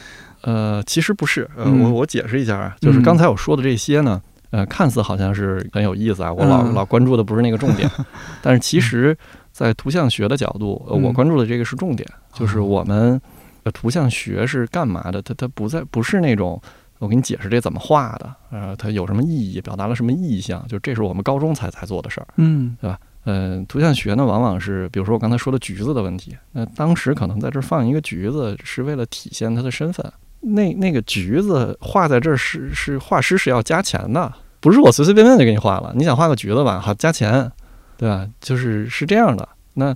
[0.43, 7.91] 呃，其实不是，呃，嗯我我解释一下啊，就是嗯刚才我说的这些呢，呃，看似好像是很有意思啊，我老、嗯老关注的不是那个重点，
[8.43, 9.17] 但是其实，
[9.53, 13.21] 在图像学的角度，呃，我嗯关注的这个是重点，就是哦我们
[13.65, 15.21] 呃图像学是干嘛的？
[15.23, 16.61] 它它不在不是那种。
[16.99, 22.29] 我给你解释这怎么画的，呃，它有什么意义，表达了什么意象，就这是我们高中才才做的事儿。
[22.37, 30.13] 嗯对吧嗯，图像学呢，往往是比如说我刚才说的橘子的问题，那当时可能在这儿放一个橘子，是为了体现它的身份。
[30.39, 35.93] 那那个橘子画在这儿是是画师是要加钱的，不是我随随便便就给你画了。
[35.97, 37.51] 你想画个橘子吧，好加钱，
[37.97, 38.25] 对吧？
[38.41, 39.49] 就是是这样的。
[39.75, 39.93] 那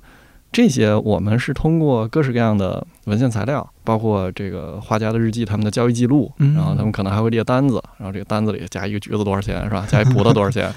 [0.56, 9.86] 这些我们是通过各式各样的文献材料，包括这个画家的日记、他们的交易记录，嗯然后他们可能还会列单子，然后这个单子里加一个橘子多少钱，是吧？
[9.86, 10.72] 加一 葡萄多少钱？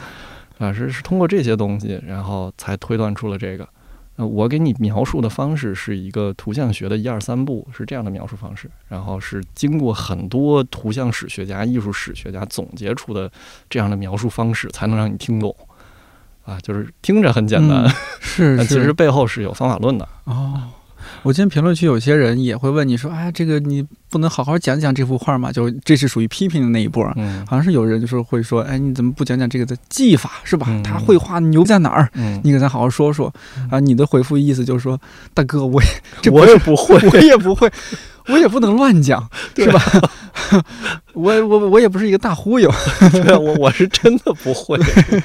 [0.57, 3.65] 啊，是是通过这些东西，然后才推断出了这个。
[4.17, 13.31] 呃，我给你描述的方式是一个图像学的一二三步，是这样的描述方式，然后是经过很多图像史学家、艺术史学家总结出的
[13.69, 15.55] 这样的描述方式，才能让你听懂。
[16.49, 20.07] 啊，就是听着很简单，嗯是 但其实背后是有方法论的。
[20.25, 20.61] 哦。
[21.23, 25.51] 我见评论区有些人也会问你说，哎，这个你不能好好讲讲这幅画吗？
[25.51, 27.03] 就这是属于批评的那一波。
[27.17, 30.67] 嗯好像是有人就是会说，哎，你怎么不讲讲这个的技法是吧？
[30.69, 32.09] 嗯他绘画牛在哪儿？
[32.13, 33.33] 嗯，你给咱好好说说
[33.69, 33.79] 啊！
[33.81, 34.99] 你的回复意思就是说，
[35.33, 35.89] 大哥，我也
[36.21, 37.69] 这 我也不会，我也不会，
[38.29, 39.81] 我也不能乱讲， 是吧？
[41.13, 42.71] 我我我也不是一个大忽悠，
[43.11, 44.77] 对我我是真的不会。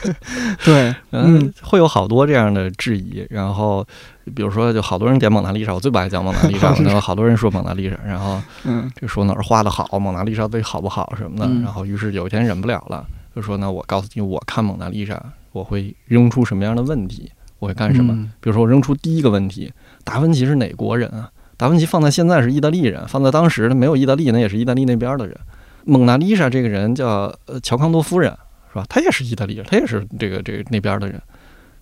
[0.64, 3.86] 对，嗯嗯，会有好多这样的质疑，然后
[4.34, 18.12] 比如说，就好多人点蒙娜丽莎，我最不爱讲蒙娜丽莎了，然后好多人说蒙娜丽莎，然后嗯就说哪儿画的好，蒙娜丽莎对好不好什么的，嗯然后于是有一天忍不了了，就说呢，我告诉你，我看蒙娜丽莎，我会扔出什么样的问题，我会干什么？
[18.14, 21.30] 嗯比如说，我扔出第一个问题：达芬奇是哪国人啊？
[21.56, 25.36] 达芬奇放在现在是意大利人，放在当时他没有意大利，那也是意大利那边的人。
[25.84, 28.30] 蒙娜丽莎这个人叫呃乔康多夫人，
[28.72, 28.84] 是吧？
[28.88, 31.20] 她也是意大利人，她也是这个这个那边的人。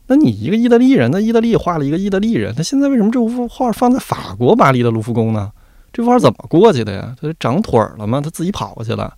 [0.08, 5.50] 那你一个意大利人，那意大利画了一个意大利人，他现在为什么这幅画放在法国巴黎的卢浮宫呢？
[5.92, 7.14] 这幅画怎么过去的呀？
[7.20, 8.20] 他长腿了吗？
[8.20, 9.12] 他自己跑过去了？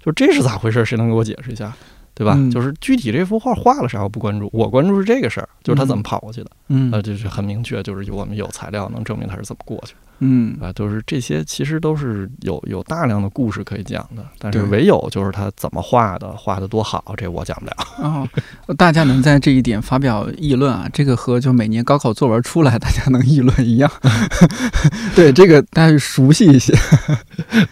[0.00, 0.84] 就这是咋回事？
[0.84, 1.72] 谁能给我解释一下？
[2.14, 2.34] 对吧？
[2.36, 6.50] 嗯就是具体这幅画画了啥我不关注，我关注是这个事儿，就是他怎么跑过去的。
[6.68, 17.72] 嗯呃，就是很明确，就是我们有材料能证明他是怎么过去的嗯啊，就是这些其实都是有有大量的故事可以讲的，但是唯有就是他怎么画的，画的多好，这我讲不了。
[17.98, 18.28] 哦，
[18.76, 23.90] 大家能在这一点发表议论啊，这个和就每年高考作文出来大家能议论一样。
[25.16, 26.72] 对，这个大家熟悉一些。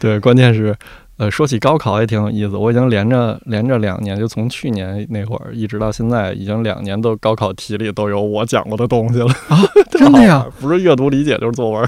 [0.00, 0.76] 对，关键是。
[1.20, 9.26] 呃，说起高考也挺有意思，我已经连着连着两年，就从去年那会儿一直到现在，已经两年都高考题里都有我讲过的东西了。
[9.48, 9.60] 啊，
[9.92, 11.86] 真的呀不是阅读理解就是作文。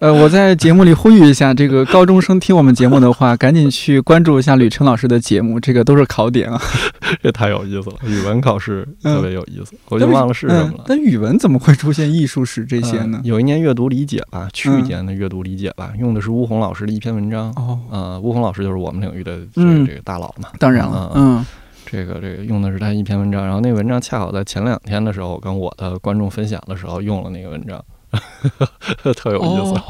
[0.00, 6.58] 呃，我在节目里呼吁一下，这个高中生听我们节目的话，赶紧去关注一下吕晨老师的节目，这个都是考点啊。
[7.22, 10.84] 这太有意思了，语文考试特别有意思，我就忘了是什么了嗯。
[10.86, 13.28] 但语文怎么会出现艺术史这些呢呃？
[13.28, 17.52] 有一年阅读理解吧，去嗯年的阅读理解吧，用的是乌宏老师的一篇文章。
[17.56, 20.48] 哦，呃，乌宏老师就是我们领域的这嗯个这个大佬嘛。
[20.58, 21.44] 当然了，嗯
[21.84, 27.84] 这个这个用的是他一篇文章，然后那个文章恰好在前两天的时候，我跟我的观众分享的时候用了那个文章，
[29.16, 29.80] 特有意思。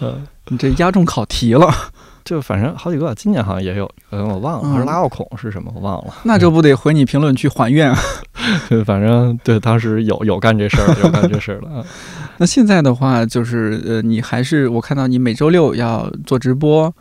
[0.48, 1.68] 你这压中考题了，
[2.24, 6.14] 就反正好几个，今年好像也有，嗯，我忘了，嗯还是拉奥孔是什么，我忘了。
[6.22, 7.98] 那这不得回你评论区还愿啊？
[8.68, 11.80] 对，反正对，当时有有干这事儿，有干这事儿了。
[11.80, 11.84] 啊
[12.40, 16.94] 那现在的话，就是呃，你还是我看到你每周六要做直播，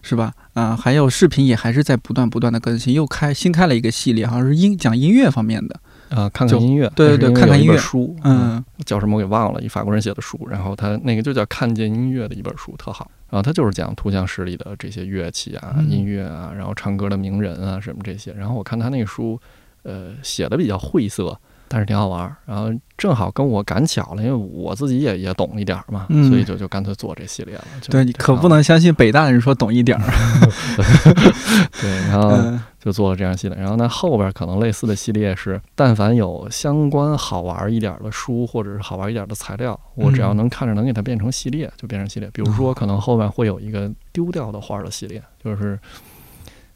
[0.00, 0.32] 是吧？
[0.54, 5.78] 啊、还有视频也还是在不断不断的更新，又开新开了一个系列，好像是音讲音乐方面的。
[6.10, 13.10] 啊，看看音乐，对对对看看音乐书，嗯叫什么我给忘了，一法国人写的书，然后他那个就叫《看见音乐》的一本书，特好。
[13.30, 18.32] 然后他就是讲图像室里的这些乐器啊、嗯音乐啊，然后唱歌的名人啊什么这些。
[18.32, 19.38] 然后我看他那个书，
[19.82, 22.36] 呃，写的比较晦涩，但是挺好玩儿。
[22.46, 27.64] 然后正好跟我赶巧了，因为我自己也也懂一点儿嘛，嗯所以就就干脆做这系列了。
[27.88, 30.04] 对你可不能相信北大的人说懂一点儿。
[31.80, 33.58] 对，然后 嗯就做了这样系列。
[33.58, 42.30] 然后那，后边可能类似的系列是，但凡有相关好玩一点的书或者是好玩一点的材料，我只要嗯能看着能给它变成系列，就变成系列。
[42.32, 45.78] 比如说，可能后边会有一个丢掉的画的系列，就是，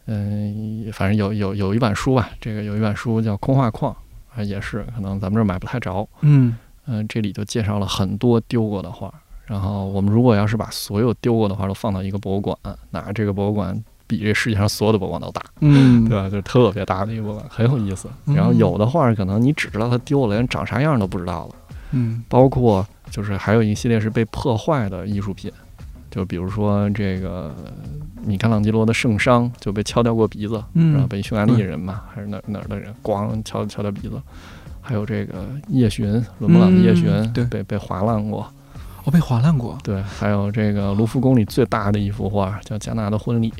[0.06, 3.92] 嗯、反正有有有一版书吧，这个有一版书叫《空画框》，
[4.34, 6.08] 啊，也是可能咱们这儿买不太着。
[6.20, 9.12] 嗯嗯、这里就介绍了很多丢过的画。
[9.46, 12.56] 然后我们如果要是把所有丢过的画都放到一个博物馆，
[12.90, 15.42] 那这个博物馆比这世界上所有的博物馆都大。
[15.60, 16.30] 嗯，对吧？
[16.30, 18.08] 就是特别大的一个博物馆，很有意思。
[18.26, 21.54] 嗯然后有的画可能你只知道它丢了，连长啥样都不知道了。
[21.90, 25.52] 嗯包括就是还有一系列是被破坏的艺术品，
[26.10, 27.54] 就比如说这个
[28.24, 34.20] 米开朗基罗的圣殇就被敲掉过鼻子，然后嗯被匈牙利人嘛，还是哪哪儿的人咣敲敲掉鼻子。
[34.80, 38.42] 还有这个夜巡，伦勃朗的夜巡、嗯对被被划烂过。
[39.04, 39.78] 哦被划烂过。
[39.82, 43.50] 对，还有这个卢浮宫里最大的一幅画叫《加纳的婚礼》，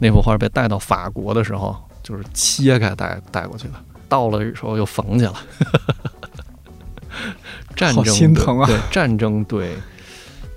[0.00, 3.74] 那幅画被带到法国的时候，就是切开带带过去的，
[4.08, 5.34] 到了时候又缝去了。
[7.76, 9.76] 战好争对心疼啊对战争对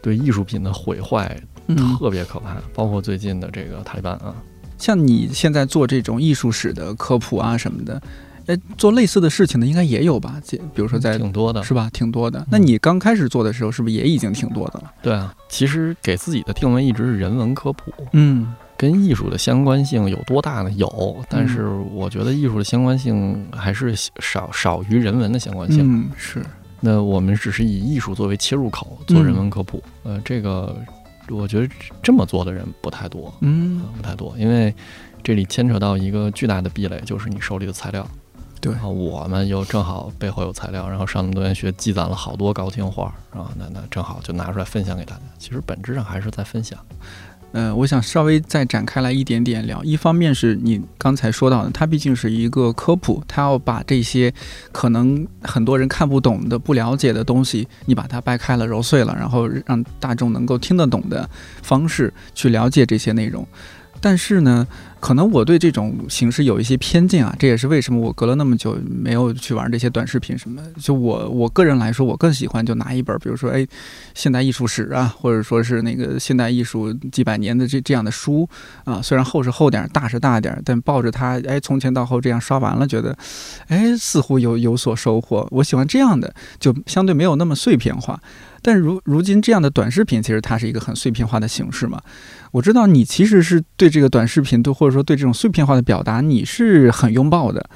[0.01, 1.54] 对艺术品的毁坏嗯，
[1.97, 4.35] 特别可怕，包括最近的这个塔利班啊，
[4.77, 8.01] 像你现在做这种艺术史的科普啊什么的，
[8.47, 10.41] 哎，做类似的事情的应该也有吧？
[10.45, 11.89] 这比如说在挺多的，是吧？
[11.91, 12.45] 挺多的。
[12.51, 14.91] 那你刚开始做的时候，是不是也已经挺多的了？
[15.01, 15.33] 对啊。
[15.49, 20.69] 其实给自己的定位一直是人文科普，嗯跟艺术的相关性有多大呢？
[20.73, 25.79] 有，但是我觉得艺术的相关性还是少少于人文的相关性。
[25.81, 26.45] 嗯，是
[26.81, 30.75] 那我们只是以艺术作为切入口做人文科普，呃，这个
[31.29, 31.73] 我觉得
[32.03, 34.73] 这么做的人不太多，嗯呃，不太多，因为
[35.23, 38.07] 这里牵扯到一个巨大的壁垒，就是你手里的材料。
[38.61, 45.21] 对然后我们又正好背后有材料，然后上那么多年学，积攒了好多高清画，然后那那正好就拿出来分享给大家。
[45.37, 46.79] 其实本质上还是在分享。
[47.55, 49.81] 呃，我想稍微再展开来一点点聊。
[49.81, 54.33] 一方面是你刚才说到的，它毕竟是一个科普，它要把这些
[54.73, 61.29] 可能很多人看不懂的、不了解的东西，你把它掰开了、揉碎了，然后让大众能够听得懂的
[61.61, 63.47] 方式去了解这些内容。
[64.05, 64.67] 但是呢，
[64.99, 70.61] 可能我对这种形式有一些偏见啊，这也是为什么我隔了那么久没有去玩这些短视频什么。
[70.79, 73.65] 就我我个人来说，我更喜欢就拿一本，比如说哎，
[74.13, 78.47] 现代艺术史啊，或者说是那个现代艺术几百年的这这样的书
[78.83, 83.17] 啊，虽然厚是厚点，大是大点，但抱着它，哎，从前到后这样刷完了，觉得，
[83.69, 85.47] 哎，似乎有有所收获。
[85.49, 88.21] 我喜欢这样的，就相对没有那么碎片化。
[88.61, 92.01] 但如如今这样的短视频，其实它是一个很碎片化的形式嘛。
[92.55, 97.69] 我知道你其实是对这个短视频，对或者说对这种碎片化的表达，你是很拥抱的。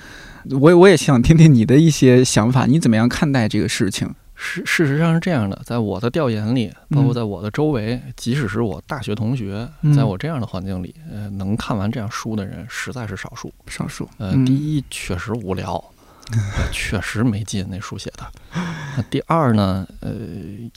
[0.51, 4.09] 我我也想听听你的一些想法，你怎么样看待这个事情？
[4.35, 13.51] 事事实上是这样的，在我的调研里，包括在我的周围，即使是我大学同学，嗯在我这样的环境里，呃，能看完这样书的人实在是少数。
[13.67, 15.98] 少数，呃，嗯第一确实无聊，呃
[16.71, 18.25] 确实没劲，那书写的。
[18.95, 20.11] 那第二呢，呃，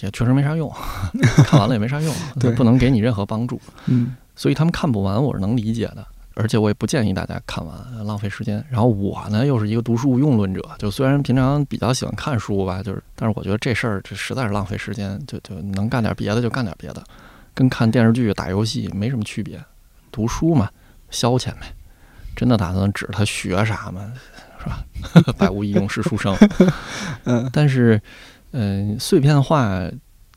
[0.00, 0.72] 也确实没啥用，
[1.44, 3.60] 看完了也没啥用，对不能给你任何帮助。
[3.86, 6.06] 嗯所以他们看不完，我是能理解的。
[6.34, 8.64] 而且我也不建议大家看完，呃浪费时间。
[8.70, 17.04] 然后我呢，又是一个读书无用论者，就虽然平常比较喜欢看书吧，就是，但是我觉得这事儿这实在是浪费时间，就就能干点别的就干点别的，
[17.52, 19.62] 跟看电视剧、打游戏没什么区别。
[20.10, 20.70] 读书嘛，
[21.10, 21.74] 消遣呗。
[22.34, 24.10] 真的打算指他学啥吗？
[24.62, 24.84] 是吧？
[25.36, 26.36] 百无一用是书生。
[27.24, 28.00] 嗯但是，
[28.52, 29.82] 嗯、碎片化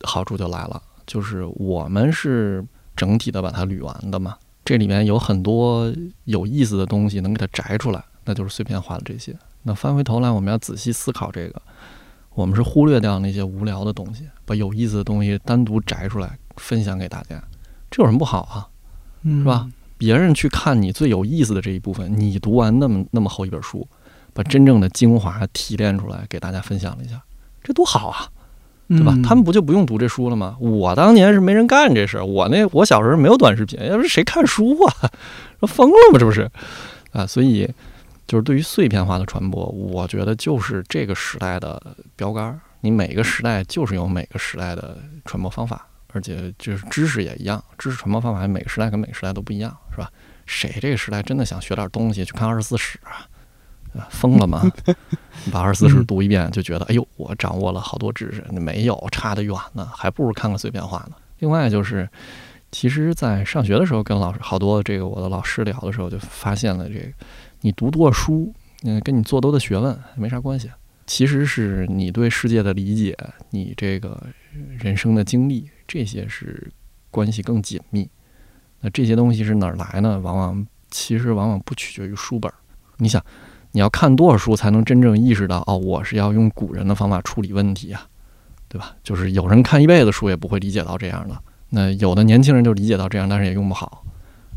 [0.02, 2.66] 好处就来了，就是我们是
[2.96, 4.36] 整体的把它捋完的嘛。
[4.64, 9.36] 这里面有很多有意思的东西能给它摘出来，那就是碎片化的这些。
[9.64, 11.62] 那翻回头来，我们要仔细思考这个，
[12.34, 17.44] 我们是忽略掉那些无聊的东西，把有意思的东西单独摘出来分享给大家，
[17.92, 18.68] 这有什么不好啊？
[19.22, 19.70] 嗯，是吧？
[19.98, 23.88] 别人去看你最有意思的这一部分，你读完那么那么厚一本书，
[24.36, 27.24] 把真正的精华提炼出来给大家分享了一下，
[27.64, 28.28] 这多好啊！
[28.90, 29.14] 对吧？
[29.16, 30.58] 嗯他们不就不用读这书了吗？
[30.60, 35.10] 我当年是没人干这事儿，我那我小时候没有短视频，要不谁看书啊？
[35.62, 36.20] 说疯了吗？
[36.20, 36.52] 这不是
[37.14, 37.26] 啊？
[37.26, 37.68] 所以
[38.28, 41.82] 就是对于碎片化的传播，我觉得就是这个时代的
[42.18, 42.60] 标杆儿。
[42.82, 50.12] 你每个时代就是有每个时代的传播方法，而且就是知识也一样，知识传播方法每个时代跟每个时代都不一样，是吧？
[50.46, 53.26] 谁这个时代真的想学点东西，去看二十四史啊？
[54.10, 54.62] 疯了吗？
[55.52, 61.16] 把二十四史读一遍，就觉得哎呦，我掌握了好多知识，没有，差得远呢，还不如看个碎片化呢。
[61.40, 62.10] 另外就是，
[62.72, 67.12] 其实，在上学的时候，跟老师好多这个我的老师聊的时候，就发现了这个，
[67.62, 70.72] 你读多少书，嗯，跟你做多的学问没啥关系，
[71.06, 73.18] 其实是你对世界的理解，
[73.52, 74.22] 你这个
[74.80, 76.72] 人生的经历，这些是
[77.12, 78.10] 关系更紧密。
[78.82, 80.20] 那这些东西是哪儿来呢？
[80.20, 82.56] 往往其实往往不取决于书本儿。
[82.98, 83.24] 你想，
[83.76, 88.08] 你要看多少书才能真正意识到，哦，我是要用古人的方法处理问题啊，
[88.70, 88.96] 对吧？
[89.04, 91.38] 就是有人看一辈子书也不会理解到这样的，
[91.72, 94.06] 那有的年轻人就理解到这样，但是也用不好，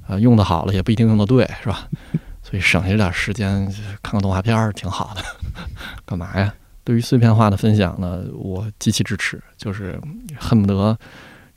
[0.06, 1.88] 啊、用的好了也不一定用的对，是吧？
[2.44, 3.66] 所以省下点时间
[4.00, 5.22] 看看动画片儿挺好的，
[6.06, 6.54] 干嘛呀？
[6.84, 10.00] 对于碎片化的分享呢，我极其支持，就是
[10.38, 10.96] 恨不得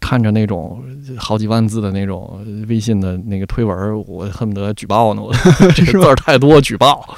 [0.02, 0.84] 看着那种
[1.16, 5.22] 好几万字的那种微信的那个推文儿，我恨不得举报呢。
[5.22, 5.32] 我
[5.74, 7.16] 这个字儿太多，举报。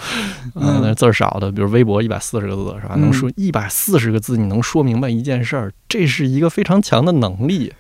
[0.53, 2.95] 嗯，那字儿少的，比如微博一百四十个字是吧？
[2.95, 7.73] 能说一百四十个字，你能说明白一件事儿，这是一个非常强的能力，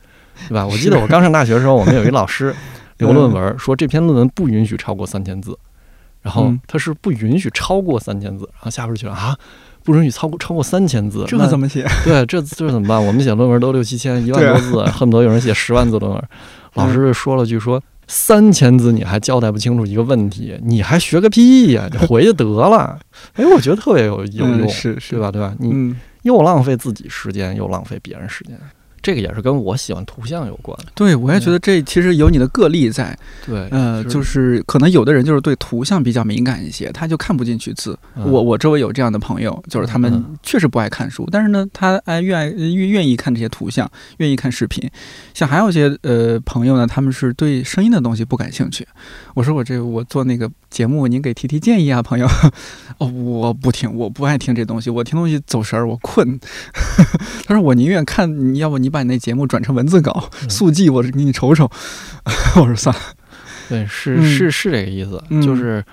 [0.47, 0.65] 对吧？
[0.65, 2.55] 我记得我刚上大学的时候，我们有一老师
[2.97, 5.55] 留论文说这篇论文不允许超过三千字，
[6.21, 9.37] 然后嗯他是不允许超过三千字，然后下边就觉得啊。
[9.83, 11.85] 不允许超过超过三千字，那这怎么写？
[12.03, 12.97] 对，这这怎么办？
[13.05, 16.23] 我们写论文都六七千、一万多字，恨不得有人写十万字论文。
[16.75, 22.97] 老师说了句说：“三千字你还交代不清楚一个问题，你还学个屁呀、 你回去得了。”
[23.35, 25.31] 哎，我觉得特别有有用，嗯是是对吧？
[25.31, 25.53] 对吧？
[25.59, 28.57] 你嗯，又浪费自己时间，又浪费别人时间，
[29.03, 30.75] 这个也是跟我喜欢图像有关。
[30.95, 37.95] 对，我也觉得这其实有你的个例在，对，呃，就是可能有的人就是对图像比较敏感一些，他就看不进去字。
[38.15, 44.89] 嗯我我周围有这样的朋友，就是他们嗯确实不爱看书，但是呢，他爱愿爱愿愿意看这些图像，愿意看视频。
[45.33, 48.87] 像还有一些呃朋友呢，他们是对声音的东西不感兴趣。
[49.33, 52.27] 我说我这我做那个节目，您给提提建议啊，朋友。
[52.99, 56.39] 哦，我不听，我不爱听这东西，我听东西走神儿，我困。
[57.45, 61.69] 他说我宁愿看，你要不你把你那节目转成文字稿嗯 速记，我给你瞅瞅。
[62.55, 63.01] 我说算了，
[63.67, 65.83] 对，是嗯是是这个意思，嗯就是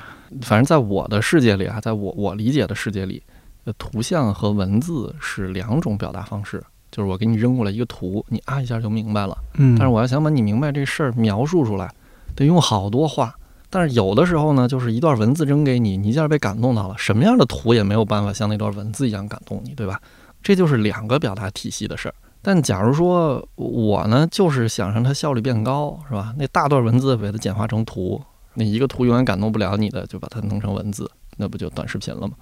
[0.42, 3.20] 反正在我的世界里啊，在我我理解的世界里，
[3.64, 6.62] 呃，图像和文字是两种表达方式。
[6.92, 9.38] 就是我给你扔过来一个图，你啊一下就明白了。
[9.54, 11.88] 嗯，但是我要想把你明白这事儿描述出来，
[12.34, 13.32] 得用好多话。
[13.70, 20.00] 但是有的时候呢，就是一段文字扔给你，你一下被感动到了，什么样的图也没有办法像那段文字一样感动你，对吧？
[20.42, 22.14] 这就是两个表达体系的事儿。
[22.42, 26.32] 但假如说我呢，就是想让它效率变高，是吧？
[26.38, 28.20] 那大段文字给它简化成图，
[28.54, 31.10] 那一个图永远感动不了你的，就把它弄成文字。
[31.36, 32.34] 那不就短视频了吗？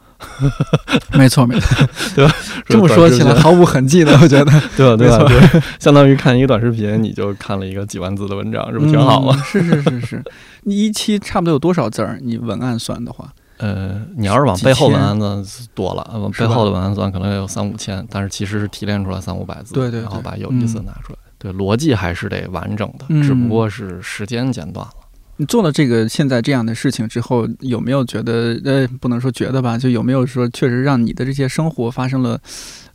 [1.14, 1.86] 没错，没错，
[2.16, 2.34] 对吧？
[2.66, 4.96] 这么说起来毫无痕迹的，我觉得，对吧？
[4.96, 5.18] 对吧？
[5.28, 9.36] 对，相当于看一个短视频，你就看了一个几万字的文章，这不挺好吗？
[9.44, 10.24] 是是是是，
[10.62, 12.18] 你一期差不多有多少字儿？
[12.20, 24.92] 你文案算的话，呃，你要是往背后文案算多了，往背后的文案算可能有三五千，但是其实是提炼出来三五百字，对对，然后把有意思拿出来，对，逻辑还是得完整的，只不过是时间间断了。
[25.40, 32.40] 你做了这个现在这样的事情之后，有没有觉得呃，不能说觉得吧，就有没有说确实让你的这些生活发生了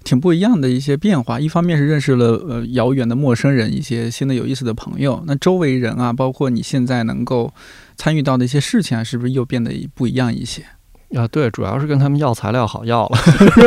[0.03, 1.39] 挺不一样的一些变化？
[1.39, 7.53] 一方面是认识了呃遥远的陌生人，一些新的有意思的朋友，那周围人啊，包括你现在能够
[7.95, 10.63] 参与到的一些事情啊，是不是又变得不一样一些？
[11.15, 13.17] 啊，对，主要是跟他们要材料好要了。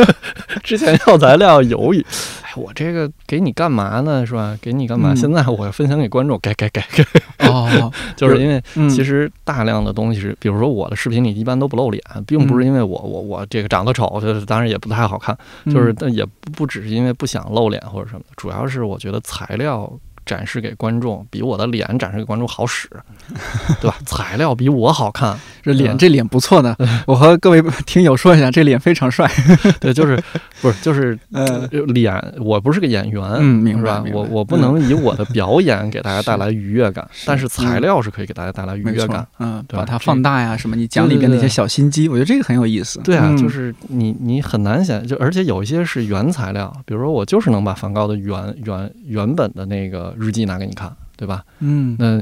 [0.63, 2.05] 之前要材料犹豫，
[2.43, 4.25] 哎，我这个给你干嘛呢？
[4.25, 4.57] 是吧？
[4.61, 5.15] 给你干嘛？
[5.15, 7.05] 现在我要分享给观众，给给给给。
[7.47, 15.37] 哦， 就是因为其实大量的东西是，比如说我的视频里一般都不露脸，并不是因为我我我这个长得丑，就是当然也不太好看，
[15.71, 19.89] 就是但也不不只是因为不想露脸或者什么的，主要是我觉得材料。
[20.27, 22.87] 展示给观众比我的脸展示给观众好使，
[23.81, 23.97] 对吧？
[24.05, 26.75] 材料比我好看，这脸这脸不错的。
[27.07, 29.27] 我和各位听友说一下，这脸非常帅。
[29.79, 30.21] 对，就是
[30.61, 34.01] 不是就是呃脸，我不是个演员，嗯，明白。
[34.13, 39.25] 我我不能以我的表演给大家带来愉悦感，但是材料是可以给大家带来愉悦感。
[39.39, 40.75] 嗯，把它放大呀，什么？
[40.75, 42.99] 你讲里边那些小心机，我觉得这个很有意思。
[43.03, 50.13] 对啊，就是你你很难想，就而且有一些是原材料，比如说我就是能把梵高的原原原本的那个。
[50.19, 51.43] 日记拿给你看，对吧？
[51.59, 52.21] 嗯，那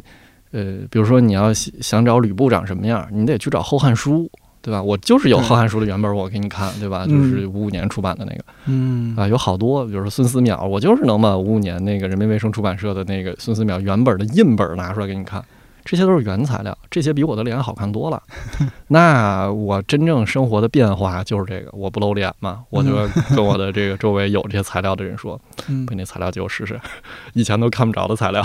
[0.52, 4.24] 呃，比如说你要想找吕布长什么样，你得去找《后汉书》，
[4.62, 4.82] 对吧？
[4.82, 7.06] 我就是有《后汉书》的原本，我给你看，对吧？
[7.06, 15.44] 就是五五年出版的那个，嗯啊，有好多，比如说孙思邈，我就是能把五五年那个人民卫生出版社的那个孙思邈原本的印本拿出来给你看。
[15.86, 18.22] 这些都是原材料，这些比我的脸好看多了。
[18.90, 25.40] 那我真正生活的变化就是这个，我不露脸嘛，我就 跟我的这个周围有这些材料的人说，
[25.88, 26.80] 把那材料借我试试，
[27.34, 28.44] 以前都看不着的材料，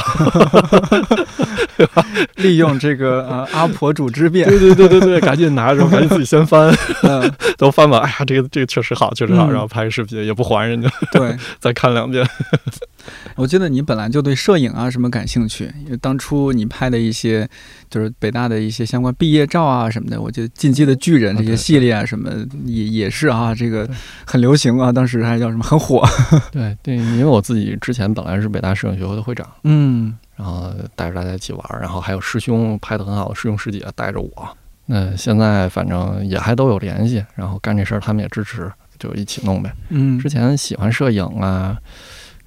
[2.36, 6.72] 利用这个呃阿婆主之便，对对对对对，赶紧拿着，赶紧自己先翻，
[7.03, 7.32] 嗯。
[7.57, 7.99] 都翻吧。
[7.99, 12.26] 哎呀，这个这个确实好，确实好，然后拍个视频也不还人家，对，再看两遍。
[13.36, 17.30] 我记得你本来就对摄影啊什么感兴趣，因为当初你拍的一些
[17.89, 22.31] 就是北大的一些相关毕业照啊什么的，我觉得《进击的巨人》这些系列啊什么
[22.64, 23.89] 也也是啊，这个
[24.24, 26.03] 很流行啊，当时还叫什么很火。
[26.53, 34.57] 对对，因为我自己之前本来是北大摄影学会的会长，嗯，然后带着大家一起玩，然后还有师兄拍的很好的师兄师姐带着我，
[34.87, 39.72] 那现在反正也还都有联系，然后干这事儿他们也支持，就一起弄呗。
[39.91, 41.76] 嗯，之前喜欢摄影啊。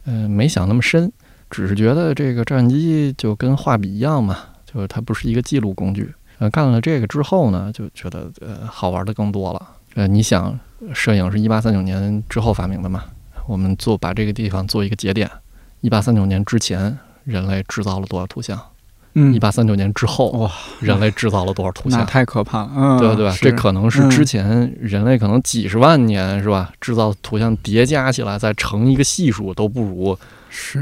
[0.05, 1.09] 嗯，没想那么深，
[1.49, 4.38] 只是觉得这个照相机就跟画笔一样嘛，
[4.74, 6.11] 就是它不是一个记录工具。
[6.39, 9.67] 呃，干了这个之后呢，就觉得呃好玩的更多了。
[9.93, 10.59] 呃，你想，
[10.93, 13.03] 摄影是一八三九年之后发明的嘛？
[13.47, 15.30] 我们做把这个地方做一个节点，
[15.82, 18.59] 一八三九年之前，人类制造了多少图像？
[19.15, 21.99] 嗯，一八三九年之后，哇，人类制造了多少图像？
[21.99, 23.38] 那太可怕了，嗯，对对吧？
[23.39, 26.74] 这可能是之前人类可能几十万年是吧？
[26.82, 30.17] 制造图像叠加起来再乘一个系数都不如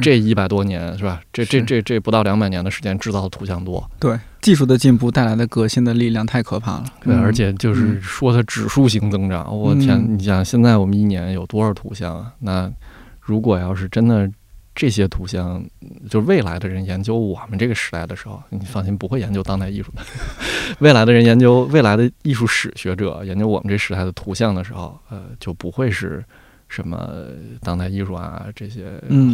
[0.02, 1.22] 这一百多年是吧？
[1.32, 3.90] 这这这这不到两百年的时间制造的图像多。
[4.00, 6.86] 对，技术的进步带来的革新的力量太可怕了。
[7.04, 12.34] 对，而且就是说它指数型增长，我天，你想现在我们一年有多少图像啊？
[12.40, 12.72] 那
[13.20, 14.30] 如果要是真的。
[14.74, 15.62] 这些图像，
[16.10, 20.02] 就是未来的人研究我们这个时代的时候，你放心，不会研究当代艺术的。
[20.80, 26.24] 未来的人研究未来的艺术史学者研究我们这时代的图像的时候，呃，就不会是
[26.72, 27.28] 什么
[27.62, 28.86] 当代艺术啊这些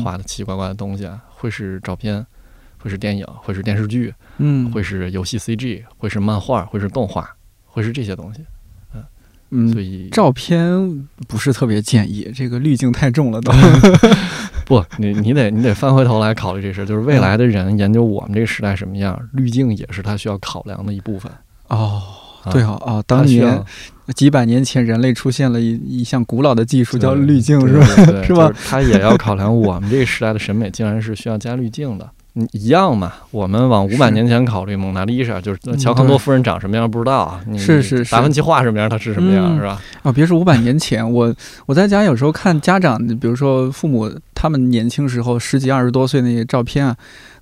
[0.04, 2.26] 画的奇奇怪怪的东西啊，会是照片，
[2.80, 7.30] 会是电影，会是电视剧，嗯，会是游戏 CG，会是漫画，会是动画，
[7.64, 8.42] 会是这些东西。
[9.50, 13.54] 嗯，所以照片不是特别建议，这个滤镜太重了都。
[14.66, 21.32] 不，你你得你得翻回头来考虑这事，就是未来的人研究我们这个时代什么样，滤镜也是他需要考量的一部分。
[21.70, 22.04] 哦，
[22.52, 23.64] 对哦哦，当年
[24.16, 27.86] 几百年前人类出现了一一项古老的技术叫滤镜，是吧？
[28.24, 28.52] 是吧？
[28.68, 32.06] 他也要考量我们这个时代的审美，竟然是需要加滤镜的。
[32.40, 33.12] 嗯一样嘛。
[33.32, 39.82] 我们往五百年前考虑，蒙娜丽莎就是嗯乔康多夫人长什么样不知道啊，是是是达芬奇画什么样，他是什么样、嗯是吧？
[40.04, 41.36] 哦，别说五百年前，我
[41.66, 46.96] 我在家有时候看家长，比如说父母他们年轻时候十几二十多岁那些照片啊，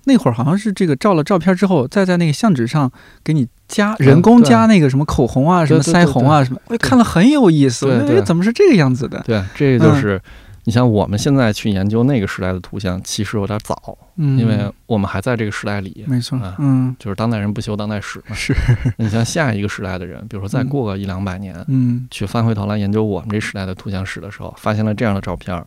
[0.05, 2.89] 那会儿好像是这个照了照片之后，再在那个相纸上
[3.21, 7.91] 给你加人工加那个什么口红啊、什么腮红啊什么，我看了很有意思。
[7.91, 9.21] 哎，怎么是这个样子的？
[9.25, 10.21] 对，这个嗯就是、
[10.65, 16.05] 你像我们现在去研究那个时代的图像，其实有点早，嗯，因为我们还在这个时代里。
[16.07, 18.35] 没错啊，嗯，就是当代人不修当代史嘛。
[18.35, 18.53] 是，
[18.97, 25.63] 你像下一个时代的人，比如说再过个一两百年，嗯去翻回头来研究我们这时代的图像史的时候，发现了这样的照片，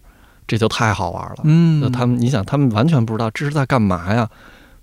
[0.47, 1.37] 这就太好玩了。
[1.43, 4.29] 嗯那，他们，你想，他们完全不知道这是在干嘛呀？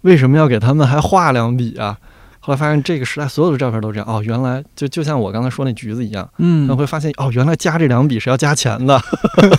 [0.01, 1.97] 为什么要给他们还画两笔啊？
[2.45, 6.67] 后来发现这个时代所有的照片都这样哦，原来就就像我刚才说那橘子一样，嗯。
[6.67, 9.01] 那，会发现哦，原来加这两笔是要加钱的，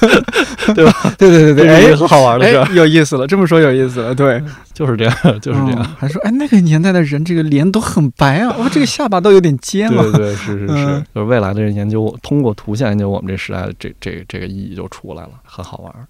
[0.72, 0.92] 对吧？
[1.18, 4.40] 对对对，哎这是一个很好玩的事儿，哎，有意思了，这么说有意思了，对，
[4.72, 5.78] 就是这样，就是这样。
[5.80, 10.04] 嗯还说，哎，那个年代的人这个脸都很白啊， 哇，这个下巴都有点尖了。
[10.12, 10.74] 对对，是是是。
[10.74, 16.06] 嗯，就是未来的人研究我，通过图像研究我们这时代的这这这个意义就出来了，很好玩儿。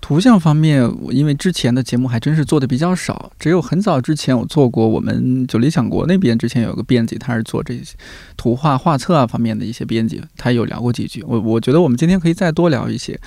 [0.00, 7.94] 图像方面，我因为之前的节目还真是做的比较少，只有很早之前我做过，我们就理想国那边之前有个编辑，他是做这些
[8.36, 11.22] 图画画册啊方面的一些编辑，他有聊过几句。
[11.26, 13.18] 我我觉得我们今天可以再多聊一些。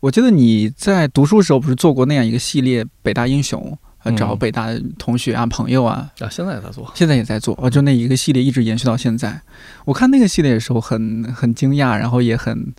[0.00, 3.60] 我记得你在读书时候不是做过那样一个系列《北大英雄》，
[4.04, 4.68] 呃，嗯找北大
[4.98, 9.40] 同学啊、朋友啊，啊，现在也在做，现在也在做，哦，就那一个系列一直延续到现在。
[9.86, 12.72] 我看那个系列的时候很很惊讶，然后也很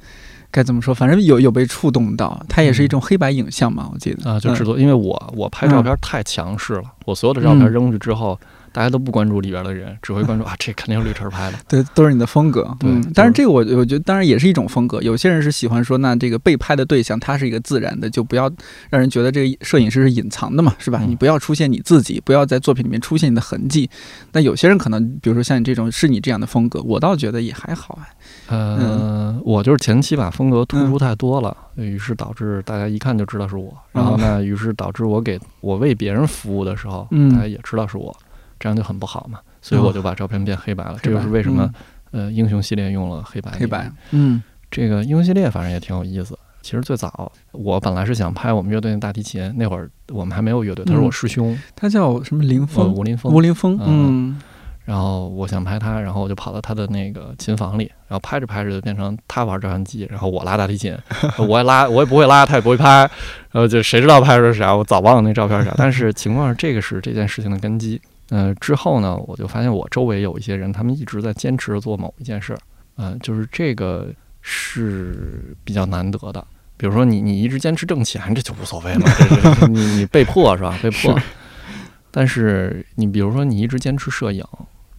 [0.52, 2.44] 该怎么说，反正有有被触动到。
[2.50, 4.30] 它也是一种黑白影像嘛，我记得。
[4.30, 7.72] 啊，就制嗯作，因为我我拍照片太强势了，我所有的照片嗯。
[7.72, 8.40] 扔出去之后，
[8.72, 11.58] 大家都不关注里边的人，只会关注 啊，这肯定是绿晨拍的。
[11.68, 12.68] 对，都是你的风格。
[12.82, 15.02] 嗯对就，是但是这个我我觉得当然也是一种风格。
[15.02, 18.52] 有些人是喜欢说，那这个被拍的对象他是一个自然的，就不要
[18.90, 21.00] 让人觉得这个摄影师是隐藏的嘛，是吧？
[21.04, 23.90] 嗯你不要出现你自己，不要在作品里面出现你的痕迹。
[24.32, 28.08] 那有些人可能，比如说像你这种是你这样的风格，我倒觉得也还好啊。
[28.48, 33.76] 呃，我就是前期把风格突嗯出太多了，于是导致大家一看就知道是我。
[33.92, 38.16] 然后呢，于是导致我给我为别人服务的时候，嗯大家也知道是我，
[38.60, 39.40] 这样就很不好嘛。
[39.62, 40.98] 所以我就把照片变黑白了。
[41.02, 41.70] 这就是为什么、
[42.12, 43.52] 呃英雄系列用了黑白。
[43.52, 44.42] 黑白，嗯
[44.72, 46.38] 这个英雄系列反正也挺有意思。
[46.62, 52.94] 其实最早我本来是想拍我们乐队的大提琴，那会儿我们还没有乐队，他是我师兄，他叫什么林呃，峰？
[52.94, 53.42] 吴林峰吴。
[53.42, 54.42] 林峰，嗯嗯
[54.86, 60.98] 然后我想拍他，然后我就跑到他的那个琴房里，然后拍着拍着就变成他玩照相机，然后我拉大提琴，
[61.48, 63.00] 我也拉，我也不会拉，他也不会拍，
[63.52, 64.76] 然后就谁知道拍出是啥？
[64.76, 65.74] 我早忘了那照片是啥。
[65.78, 68.02] 但是情况是，这个是这件事情的根基。
[68.30, 72.60] 呃，之后呢，我就发现我周围有一些人，他们一直在坚持着做某一件事儿，
[72.96, 74.08] 呃，就是这个
[74.42, 76.46] 是比较难得的。
[76.78, 79.06] 比如说你你一直坚持挣钱，这就无所谓了，
[79.70, 80.78] 你你被迫是吧？
[80.82, 81.20] 被迫。
[82.12, 84.44] 但是你比如说你一直坚持摄影，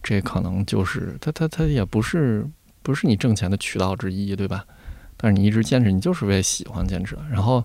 [0.03, 2.45] 这可能就是它它它也不是
[2.83, 4.63] 不是你挣钱的渠道之一，对吧？
[5.17, 7.17] 但是你一直坚持，你就是为喜欢坚持。
[7.29, 7.63] 然后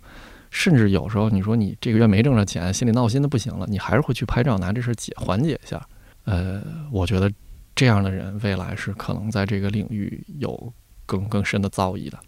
[0.57, 5.87] 甚至有时候你说你这个月没挣着钱，心里闹心的不行了，你还是会去拍照拿这事儿解缓解一下。
[6.25, 7.31] 呃，我觉得
[7.75, 10.73] 这样的人未来是可能在这个领域有
[11.05, 12.19] 更更深的造诣的，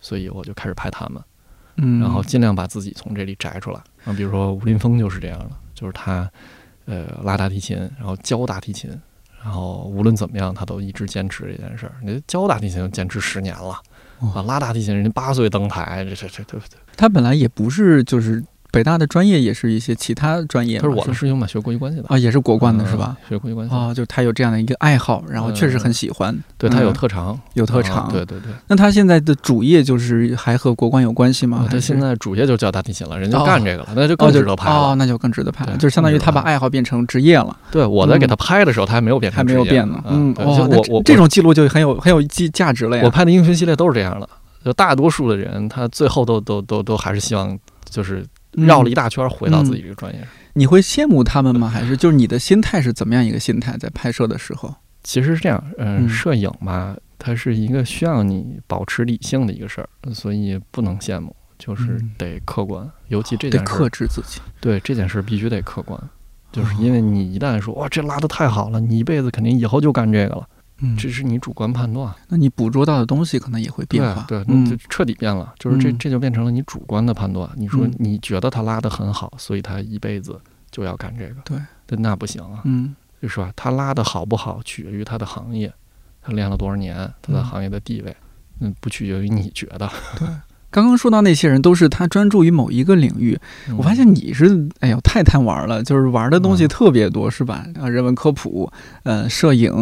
[0.00, 1.22] 所以我就开始拍他们。
[1.76, 3.78] 嗯，然后尽量把自己从这里摘出来。
[4.04, 6.28] 啊，比如说吴林峰就是这样的，就是他
[6.86, 8.90] 呃拉大提琴，然后教大提琴，
[9.44, 11.94] 然后无论怎么样，他都一直坚持这件事儿。
[12.02, 13.82] 你教大提琴坚持十年了，哇
[14.34, 16.78] 啊，拉大提琴人家八岁登台，这这这对不对？
[16.96, 23.16] 他本来也不是就是北大的专业，也是一些其他专业嘛，他是我的师兄嘛，学国际关系的啊，也是国关的是吧？
[23.22, 23.28] 嗯？
[23.30, 28.04] 学国际关系的，哦，就是他有这样的一个爱好，然后确实很喜欢，对他有嗯特长，有特长。
[28.04, 28.52] 啊对对对。
[28.68, 31.66] 那他现在的主业就是还和国关有关系吗？
[31.66, 34.76] 啊他现在主业就教大提琴了，人家哦干这个了，那就哦更就值得拍了。
[34.76, 40.02] 哦，那就更值得拍了，就是相当于他把爱好变成职业了，对，我在给嗯他拍的时候，他还没有变成还没有变呢。
[40.06, 43.02] 嗯，对哦，我我这种记录就很有很有价价值了呀。
[43.04, 44.28] 我拍的英雄系列都是这样的，
[44.64, 47.56] 就大多数的人，他最后都都都都还是希望
[47.88, 48.24] 就是
[48.56, 50.28] 绕了一嗯大圈儿回到自己这个专业上。
[50.54, 51.68] 你会羡慕他们吗？
[51.68, 53.76] 还是就是你的心态是怎么样一个心态？
[53.76, 62.90] 在拍摄的时候， 其实是这样，嗯，嗯摄影嘛，它是一个需要你保持理性的一个事儿，所以不能羡慕，就是嗯得客观。
[63.08, 64.40] 尤其这得克件事儿，制自己。
[64.60, 66.00] 对这件事儿必须得客观，
[66.50, 70.48] 就是哦因为你一旦说哇这拉的太好了，你一辈子肯定以后就干这个了，
[70.80, 72.14] 嗯，这是你主观判断。
[72.28, 74.24] 那你捕捉到的东西可能也会变化。
[74.28, 77.48] 对，对，那就嗯彻底变了，就是这嗯这就变成了你主观的判断。
[77.56, 80.38] 你说嗯你觉得他拉的很好，所以他一辈子
[80.70, 83.50] 就要干这个，对，对，那不行啊，嗯就是吧？
[83.56, 85.72] 他拉的好不好取决于他的行业，
[86.22, 88.14] 他练了多少年，他在嗯行业的地位，
[88.60, 89.90] 嗯，不取决于你觉得。
[90.18, 90.28] 对，
[90.70, 93.38] 刚刚说到那些人都是他专注于某一个领域，
[93.78, 97.66] 我发现你是哎呦太贪玩了，就是玩的东西特别多，是吧？
[97.80, 98.70] 啊，人文科普，
[99.04, 99.72] 呃，摄影，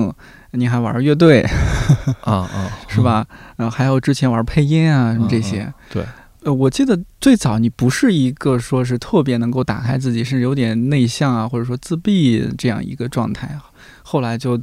[0.54, 1.42] 你还玩乐队，
[2.22, 3.26] 啊啊， 是吧？
[3.56, 5.72] 然后还有之前玩配音啊什么这些。
[5.92, 6.04] 对，
[6.42, 13.64] 呃，我记得最早你不是一个说是特别能够打开自己，是有点内向啊，或者说自闭这样一个状态啊。
[14.06, 14.60] 后来就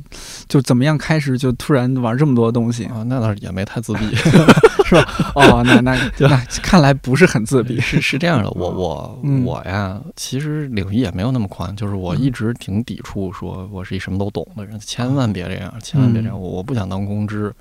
[0.48, 3.04] 就怎么样开始就突然玩这么多东西啊？
[3.08, 4.06] 那倒是也没太自闭，
[4.86, 5.34] 是吧？
[5.34, 7.80] 哦，那那 那看来不是很自闭。
[7.80, 16.40] 是是这样的，我我我呀，其实领域也没有那么宽，就是我一直挺抵触说我是一什么都懂的人，千万别这样，千万别这样。
[16.40, 17.52] 我我不想当公知，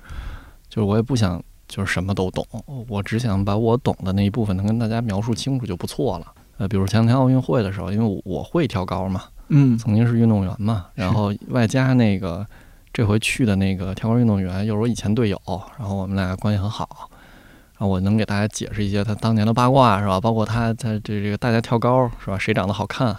[0.69, 2.45] 就是我也不想就是什么都懂，
[2.87, 6.27] 我只想把我懂的那一部分能跟大家描述清楚就不错了。
[6.57, 9.23] 呃，比如前两天奥运会的时候，因为我会跳高嘛。
[9.53, 12.45] 嗯，曾经是运动员嘛，然后外加那个
[12.93, 15.37] 这回去的那个跳高运动员又是我以前队友，
[15.77, 17.09] 然后我们俩关系很好，
[17.73, 20.21] 然后我能给大家解释一些他当年的八卦是吧？
[20.21, 22.37] 包括他在这这个大家跳高是吧？
[22.39, 23.13] 谁长得好看，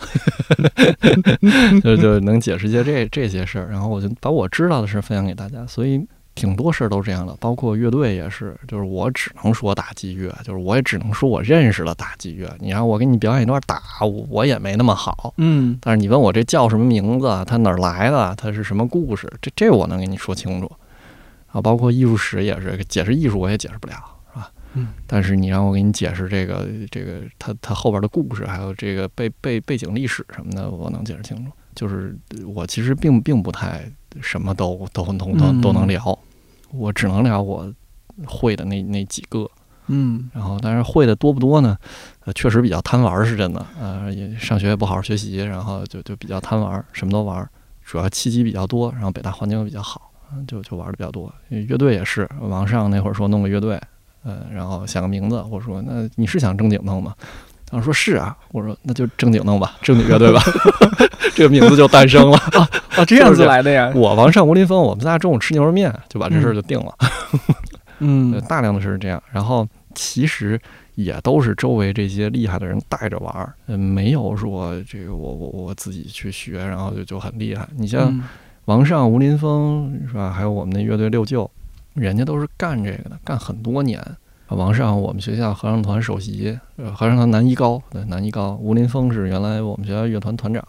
[1.84, 6.06] 就就能解释一些这这些事儿，然后我就把我知道的事儿分享给大家，所以。
[6.34, 12.50] 挺多事儿都这样的，包括乐队也是，就是我只能说打击乐，就是我也只能说我认识了打击乐。
[12.58, 13.80] 你让我给你表演一段打，
[14.28, 15.34] 我也没那么好。
[15.36, 20.70] 嗯，但是你问我这叫什么名字，它哪儿来的，它是什么故事，这这我能给你说清楚。
[21.48, 23.94] 啊，包括艺术史也是，解释艺术我也解释不了，
[24.32, 24.50] 是吧？
[24.72, 24.88] 嗯。
[25.06, 31.52] 但是你让我给你解释这个这个它它后边的故事，还有这个背背背景历史什么的，我能解释清楚。
[31.74, 32.16] 就是
[32.46, 33.84] 我其实并并不太
[34.20, 36.18] 什么都都都都都能聊，
[36.70, 37.72] 我只能聊我
[38.26, 39.48] 会的那那几个，
[39.86, 41.76] 嗯，然后但是会的多不多呢？
[42.24, 47.48] 呃，确实比较贪玩是真的，呃，也上学也不好好学习，然后就就比较贪玩，什么都玩，
[47.84, 50.10] 主要契机比较多，然后北大环境又比较好，
[50.46, 51.32] 就就玩的比较多。
[51.48, 53.80] 乐队也是，王上那会儿说弄个乐队，
[54.22, 57.14] 呃，然后想个名字，我说那你是想正经弄吗？
[57.72, 60.42] 然后说是啊，我说那就正经弄吧，正经乐队吧，
[61.34, 63.90] 这个名字就诞生了啊啊，这样子来的呀。
[63.94, 66.94] 我王上吴林峰，我们仨中午吃牛肉面，就把这事儿就定了。
[68.00, 70.60] 嗯， 大量的是这样，然后其实
[70.96, 77.66] 也都是周围这些厉害的人带着玩儿，嗯，没有说这个我我我自己去学，然后就就很厉害。
[77.74, 78.22] 你像
[78.66, 80.30] 王上吴林峰是吧？
[80.30, 81.50] 还有我们那乐队六舅，
[81.94, 83.98] 人家都是干这个的，干很多年。
[84.54, 88.58] 王上，我们学校合唱团首席，呃，合唱团男一高，对，男一高。
[88.60, 90.62] 吴林峰是原来我们学校乐团团长，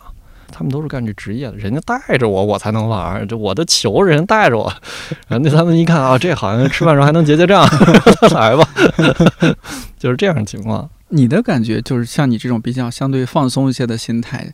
[0.51, 3.27] 他们都是干这职业的，人家带着我，我才能玩。
[3.27, 4.71] 这我的球，人带着我。
[5.27, 7.67] 然后那他们一看啊，这好像吃饭时候还能结结账，
[8.33, 8.67] 来吧，
[9.97, 10.89] 就是这样的情况。
[11.09, 14.53] 你的感觉就是像你这种比较相对放松一些的心态。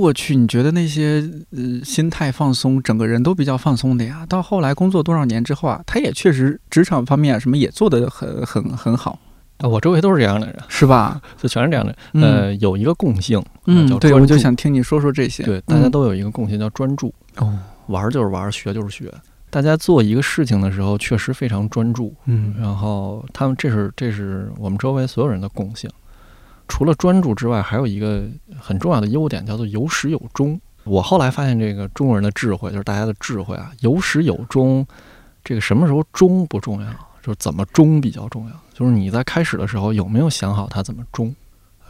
[0.00, 4.24] 过去你觉得那些呃心态放松，整个人都比较放松的呀。
[4.26, 9.18] 到后来工作多少年之后啊，他也确实职场方面什么也做得很很很好
[9.58, 9.68] 啊。
[9.68, 11.20] 我周围都是这样的人，是吧？
[11.36, 11.94] 就全是这样的。
[12.14, 15.42] 呃，有一个共性，嗯，对，我就想听你说说这些。
[15.42, 17.12] 对，大家都有一个共性叫专注。
[17.36, 19.12] 哦，玩就是玩，学就是学。
[19.50, 22.14] 大家做一个事情的时候，确实非常专注。
[22.24, 25.90] 嗯，然后他们这是这是我们周围所有人的共性。
[26.72, 28.24] 除了专注之外，还有一个
[28.58, 30.58] 很重要的优点，叫做有始有终。
[30.84, 34.84] 我后来发现，这个中国人的智慧，就是大家的智慧啊，有始有终。
[35.44, 36.88] 这个什么时候终不重要，
[37.20, 38.56] 就是怎么终比较重要。
[38.72, 41.36] 就是你在开始的时候有没有想好它怎么终，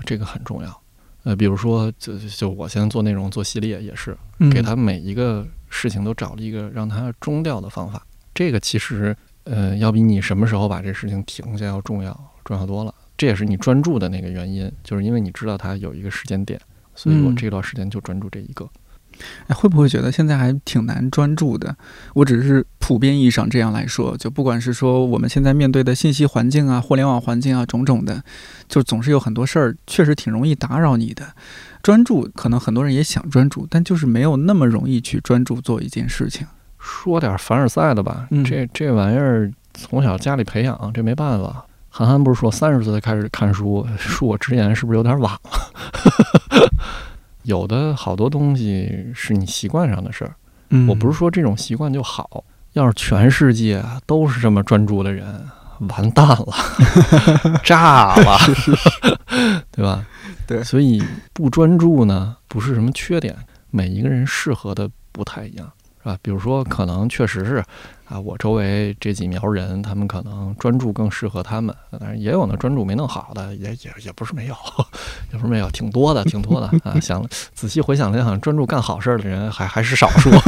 [0.05, 0.83] 这个很重要。
[1.23, 4.19] 呃，比如说，就就我现在做内容做系列也是，
[4.51, 8.05] 给他每一个事情都找了一个让它终掉的方法。
[8.35, 12.13] 这个其实，呃，要比你什么时候把这事情停下要重要，
[12.45, 12.93] 重要多了。
[13.23, 16.61] 这也是你专注的那个原因，就是因为你知道它有一个时间点，
[16.93, 18.69] 所以我这段时间就专注这一个。
[19.47, 21.77] 哎，会不会觉得现在还挺难专注的？
[22.15, 28.25] 我只是普遍意义上这样来说，就不管是说我们现在面对的信息环境啊、互联网环境啊种种的，
[28.69, 31.25] 就总是有很多事儿，确实挺容易打扰你的
[31.81, 32.29] 专注。
[32.35, 36.45] 可能很多人也想专注，但就是没有那么容易去专注做一件事情。
[36.81, 41.65] 说点凡尔赛的吧，这这玩意儿从小家里培养，这没办法。
[41.95, 46.71] 韩寒不是说三十岁才开始看书，恕我直言，是不是有点晚了？
[47.45, 50.35] 有的好多东西是你习惯上的事儿，
[50.89, 52.45] 我不是说这种习惯就好。
[52.73, 55.47] 要是全世界都是这么专注的人，
[55.81, 56.47] 完蛋了，
[57.63, 58.39] 炸了，
[59.71, 60.03] 对吧？
[60.47, 63.37] 对，所以不专注呢，不是什么缺点，
[63.71, 65.71] 每一个人适合的不太一样，
[66.03, 66.17] 是吧？
[66.23, 67.63] 比如说，可能确实是。
[68.13, 74.55] 啊，我周围这几苗人，他们可能专注更适合他们，但是也有呢专注没弄好的，也也也不是没有，
[75.33, 77.01] 也不是没有，挺多的，挺多的啊。
[77.01, 80.29] 想仔细回想了，好像专注干好事儿的人还还是少数。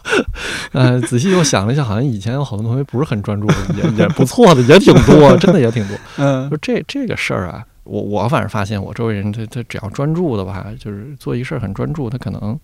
[0.72, 5.96] 呃，仔细又想了一下，好像以前有好多同学不是很专注，也也不错的，也挺多，真的也挺多。
[6.18, 12.58] 嗯就这这个事儿啊，我我反正发现，我周围人他他只要专注的话，就是做一事儿很专注，他可能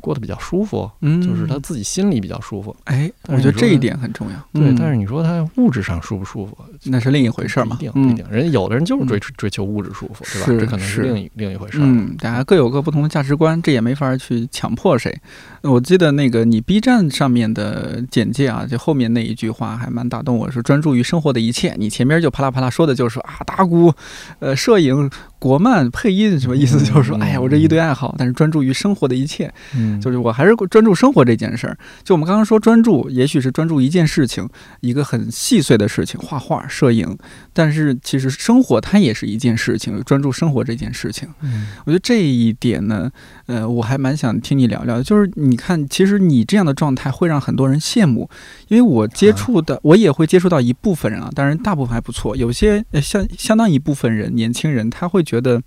[0.00, 2.74] 过得比较舒服，嗯，就是他自己心里比较舒服。
[2.84, 4.36] 哎，我觉得这一点很重要。
[4.52, 8.26] 对，嗯但是你说他物质上舒不舒服，那是另一回事儿嘛不一定，不一嗯定。
[8.30, 10.60] 人有的人就是追追求物质舒服，对吧？
[10.60, 11.82] 这可能是另一另一回事儿。
[11.84, 15.16] 嗯，大家各有各不同的价值观，这也没法去强迫谁。
[15.62, 21.74] 我记得那个你 B 站上面的简介啊，就后面那一句话还蛮打动我，说专注于生活的一切。
[21.78, 23.92] 你前面就啪啦啪啦说的就是说啊，打鼓、
[24.40, 25.08] 呃，摄影、
[25.38, 26.78] 国漫、配音，什么意思？
[26.84, 31.78] 就是说，嗯哎呀，我这一堆爱好，但是专注于生活的一切，嗯，就是我还是专注生活这件事儿。
[32.02, 34.48] 就我们刚刚说专注，也许是专注一件事情，
[34.80, 37.16] 一个很细碎的事情，画画、摄影，
[37.52, 41.28] 但是其实生活它也是一件事情，专注生活这件事情。
[41.42, 43.10] 嗯我觉得这一点呢，
[43.46, 45.04] 呃，我还蛮想听你聊聊的。
[45.04, 48.28] 就是你看，其实你这样的状态会让很多人羡慕，
[48.68, 52.36] 因为我接触的，我也会接触到一部分人啊，当然大部分还不错。
[52.36, 55.62] 有些呃相相当一部分人，年轻人他会觉得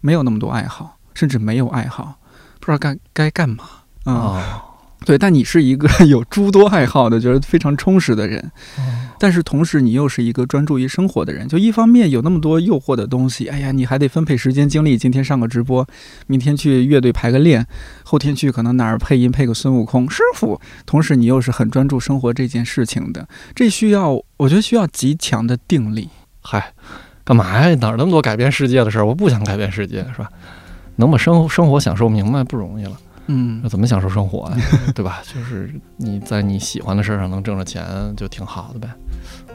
[0.00, 2.18] 没有那么多爱好，甚至没有爱好，
[2.60, 3.64] 不知道该该干嘛
[4.04, 4.62] 啊、哦
[5.04, 8.40] 对，但你是一个 有诸多爱好的，觉得非常充实的人。
[8.78, 8.82] 哦
[9.22, 11.46] 但是同时，你又是一个专注于生活的人。
[11.46, 14.98] 就一方面有那么多诱惑的东西，哎呀，你还得分配时间精力。
[14.98, 15.86] 今天上个直播，
[16.26, 17.64] 明天去乐队排个练，
[18.02, 20.60] 后天去可能哪儿配音配个孙悟空师傅。
[20.84, 26.08] 同时，你又是很专注生活这件事情的，这需要我觉得需要极强的定力。
[26.40, 26.72] 嗨，
[27.22, 27.72] 干嘛呀？
[27.76, 29.06] 哪儿那么多改变世界的事儿？
[29.06, 30.28] 我不想改变世界，是吧？
[30.96, 32.96] 能把生活生活享受明白不容易了，
[33.26, 34.56] 嗯那怎么享受生活呀？
[34.94, 35.22] 对吧？
[35.32, 37.84] 就是你在你喜欢的事儿上能挣着钱，
[38.16, 38.88] 就挺好的呗。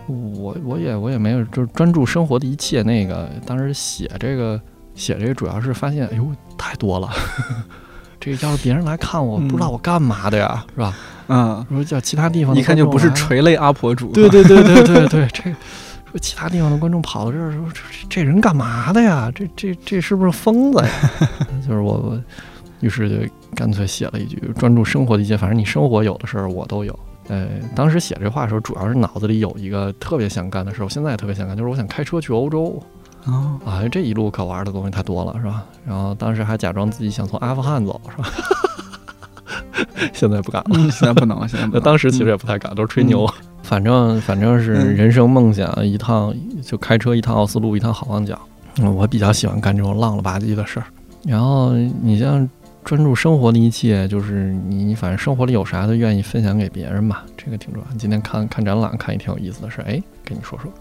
[0.08, 2.82] 我我也我也没有，就是专注生活的一切。
[2.82, 4.60] 那个当时写这个
[4.96, 7.10] 写这个，主要是发现，哎呦，太多了。
[8.20, 10.94] 这个要是别人来看我，嗯不知道我干嘛的呀，是吧？
[11.28, 14.12] 嗯，说叫其他地方一看就不是垂泪阿婆主。
[14.14, 15.44] 对对对对对对，这
[16.10, 19.30] 说其他地方的观众跑到这儿说这这这人干嘛的呀？
[19.36, 20.90] 这这这是不是疯子呀？
[21.68, 22.22] 就是我我，
[22.82, 23.16] 于是就
[23.56, 26.98] 干脆写了一句：专注生活的一切，反正你生活有的事儿我都有。
[27.30, 32.82] 呃，当时写这话的时候，主要是脑子里有一个特别想干的事儿，我现在也特别想干，就是我想开车去欧洲
[33.26, 33.84] 哦，啊！
[33.92, 35.66] 这一路可玩的东西太多了，是吧？
[35.86, 38.30] 然后当时还假装自己想从阿富汗走，是吧？
[40.14, 40.70] 现在不敢了。
[40.76, 41.80] 嗯，现在不能了，现在不能。
[41.80, 43.28] 那 当时其实也不太敢，都是吹牛。
[43.64, 48.40] 反正反正是嗯人生梦想一趟，就开车一趟奥斯陆，一趟好望角。
[48.80, 50.86] 嗯，我比较喜欢干这种浪了吧唧的事儿。
[51.26, 52.48] 然后你像
[52.88, 57.98] 专注生活的一切，就是你你反正生活里有啥都愿意分享给别人嘛，这个挺重要。
[57.98, 60.72] 今天看看展览，看一挺有意思的事儿，哎，跟你说说。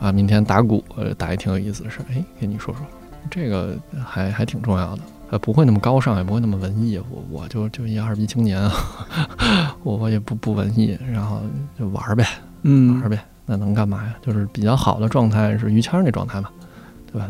[0.00, 2.80] 啊，明天打鼓，呃，打一挺有意思的事儿，哎，跟你说说，
[3.30, 5.02] 这个还还挺重要的。
[5.28, 6.98] 呃，不会那么高尚，也不会那么文艺。
[7.10, 8.72] 我我就就一二逼青年啊，
[9.84, 11.42] 我我也不不文艺，然后
[11.78, 12.26] 就玩儿呗，
[12.62, 13.22] 嗯玩儿呗。
[13.44, 14.14] 那能干嘛呀？
[14.22, 16.48] 就是比较好的状态是于谦儿那状态嘛？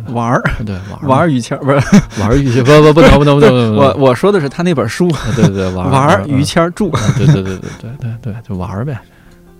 [0.09, 1.76] 玩儿对玩儿 玩儿于谦儿不是
[2.20, 6.87] 玩儿于谦，不不不能不能不能不能，我我说的是他那本书对对对玩玩儿 于于谦儿著。
[6.91, 8.99] 啊，对对对对对对对，就玩儿呗。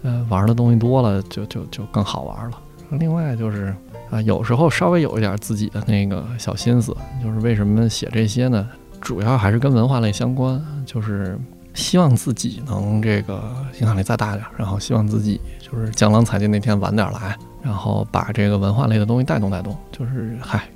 [0.03, 2.59] 呃，玩儿的东西多了，就就就更好玩儿了。
[2.91, 3.75] 另外就是
[4.11, 8.67] 啊，有时候稍微有一点自己的那个小心思，就是为什么写这些呢？
[9.01, 11.39] 主要还是跟文化类相关，就是
[11.75, 13.43] 希望自己能这个
[13.81, 19.77] 影响力再大点，然后希望自己就是江郎才尽那天晚点来，然后把这个文化类的东西带动带动。
[19.93, 20.69] 就是嗨，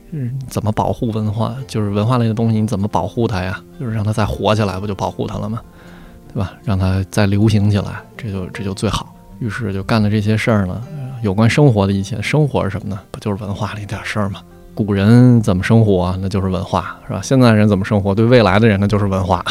[0.49, 1.55] 怎么保护文化？
[1.67, 3.61] 就是文化类的东西你怎么保护它呀？
[3.79, 5.61] 就是让它再活起来，不就保护它了吗？
[6.33, 6.53] 对吧？
[6.65, 9.15] 让它再流行起来，这就这就最好。
[9.39, 10.83] 于是就干了这些事儿呢，
[11.23, 12.21] 有关生活的一切。
[12.21, 12.99] 生活是什么呢？
[13.13, 14.41] 不就是文化里点事儿吗？
[14.75, 17.21] 古人怎么生活，那就是文化，是吧？
[17.23, 19.45] 现在人怎么生活，对未来的人那就是文化。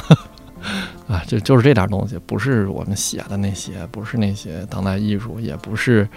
[1.07, 6.07] 啊，就就是这点东西，不是我们写的那些，不是那些当代艺术，也不是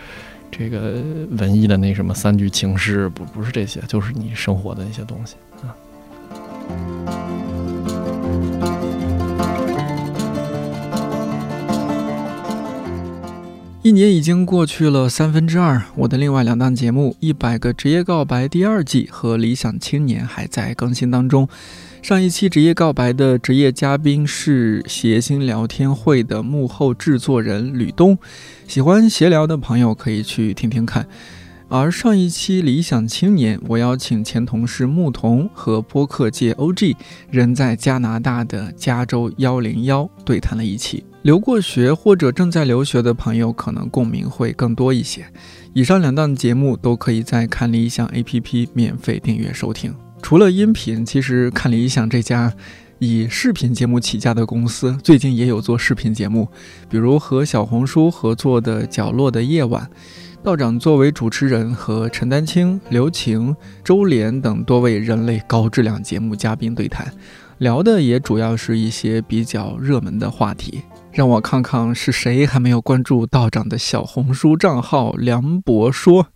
[0.51, 0.97] 这个
[1.39, 5.71] 文艺的那什么三句情诗，不不是这些，就是你生活的那些东西啊。
[13.83, 21.49] 一年已经过去了三分之二，我的另外两档节目《一百个职业告白》第二季和《理想青年》还在更新当中。
[22.03, 28.19] 上一期职业告白的职业嘉宾是谐星聊天会的幕后制作人吕东，
[28.67, 31.07] 喜欢闲聊的朋友可以去听听看。
[31.69, 36.97] 而上一期《理想青年》，我邀请前同事牧童和播客界 OG
[37.31, 41.05] 人在加拿大的加州幺零幺对谈了一起。
[41.23, 45.25] 留过学或者正在留学的朋友，可能共鸣会更多一些。
[45.75, 49.95] 以上两档节目都可以在看理想 APP 免费订阅收听。
[50.23, 52.53] 除了音频，其实看理想这家
[52.99, 56.49] 以视频节目起家的公司，最近也有做视频节目，
[56.89, 59.83] 比如和小红书合作的《角落的夜晚》，
[60.45, 67.13] 道长作为主持人和陈丹青、刘晴、周濂等多位人类高质量节目嘉宾对谈，
[67.59, 70.83] 聊的也主要是一些比较热门的话题。
[71.11, 76.29] 让我看看是谁还没有关注道长的小红书账号梁博说，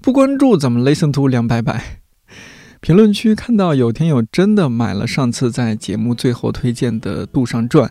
[0.00, 2.05] 不关注怎么 listen to 梁白白？
[2.86, 7.88] 评论区看到有听友真的买了上次在节目最后推荐的《杜尚传》，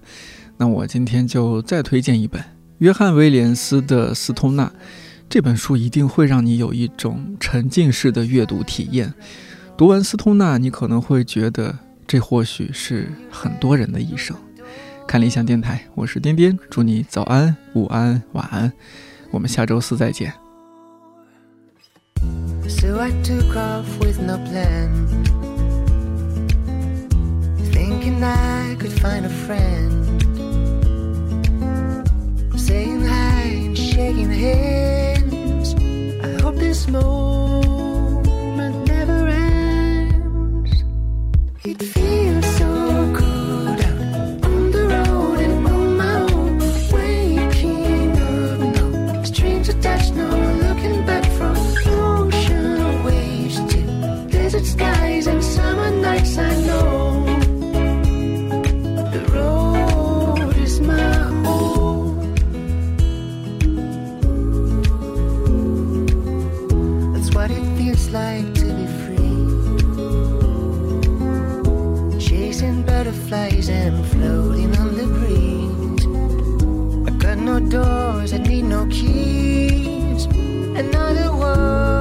[0.56, 2.42] 那我今天就再推荐一本
[2.78, 4.68] 约翰威廉斯的《斯通纳》。
[5.28, 9.14] 这本书一定会让你有一种沉浸式的阅读体验。
[9.76, 11.78] 读完《斯通纳》，你可能会觉得
[12.08, 14.34] 这或许是很多人的一生。
[15.06, 18.72] 看理想电台，我是颠颠，祝你早安、午安、晚安，
[19.32, 20.32] 我们下周四再见。
[22.68, 25.08] So I took off with no plan,
[27.72, 30.22] thinking I could find a friend.
[32.60, 35.76] Saying hi and shaking hands.
[36.24, 38.26] I hope this moment
[38.88, 40.84] never ends.
[41.64, 42.35] It feels
[73.70, 76.06] and floating on the breeze.
[77.08, 80.26] I got no doors, I need no keys.
[80.26, 81.95] Another world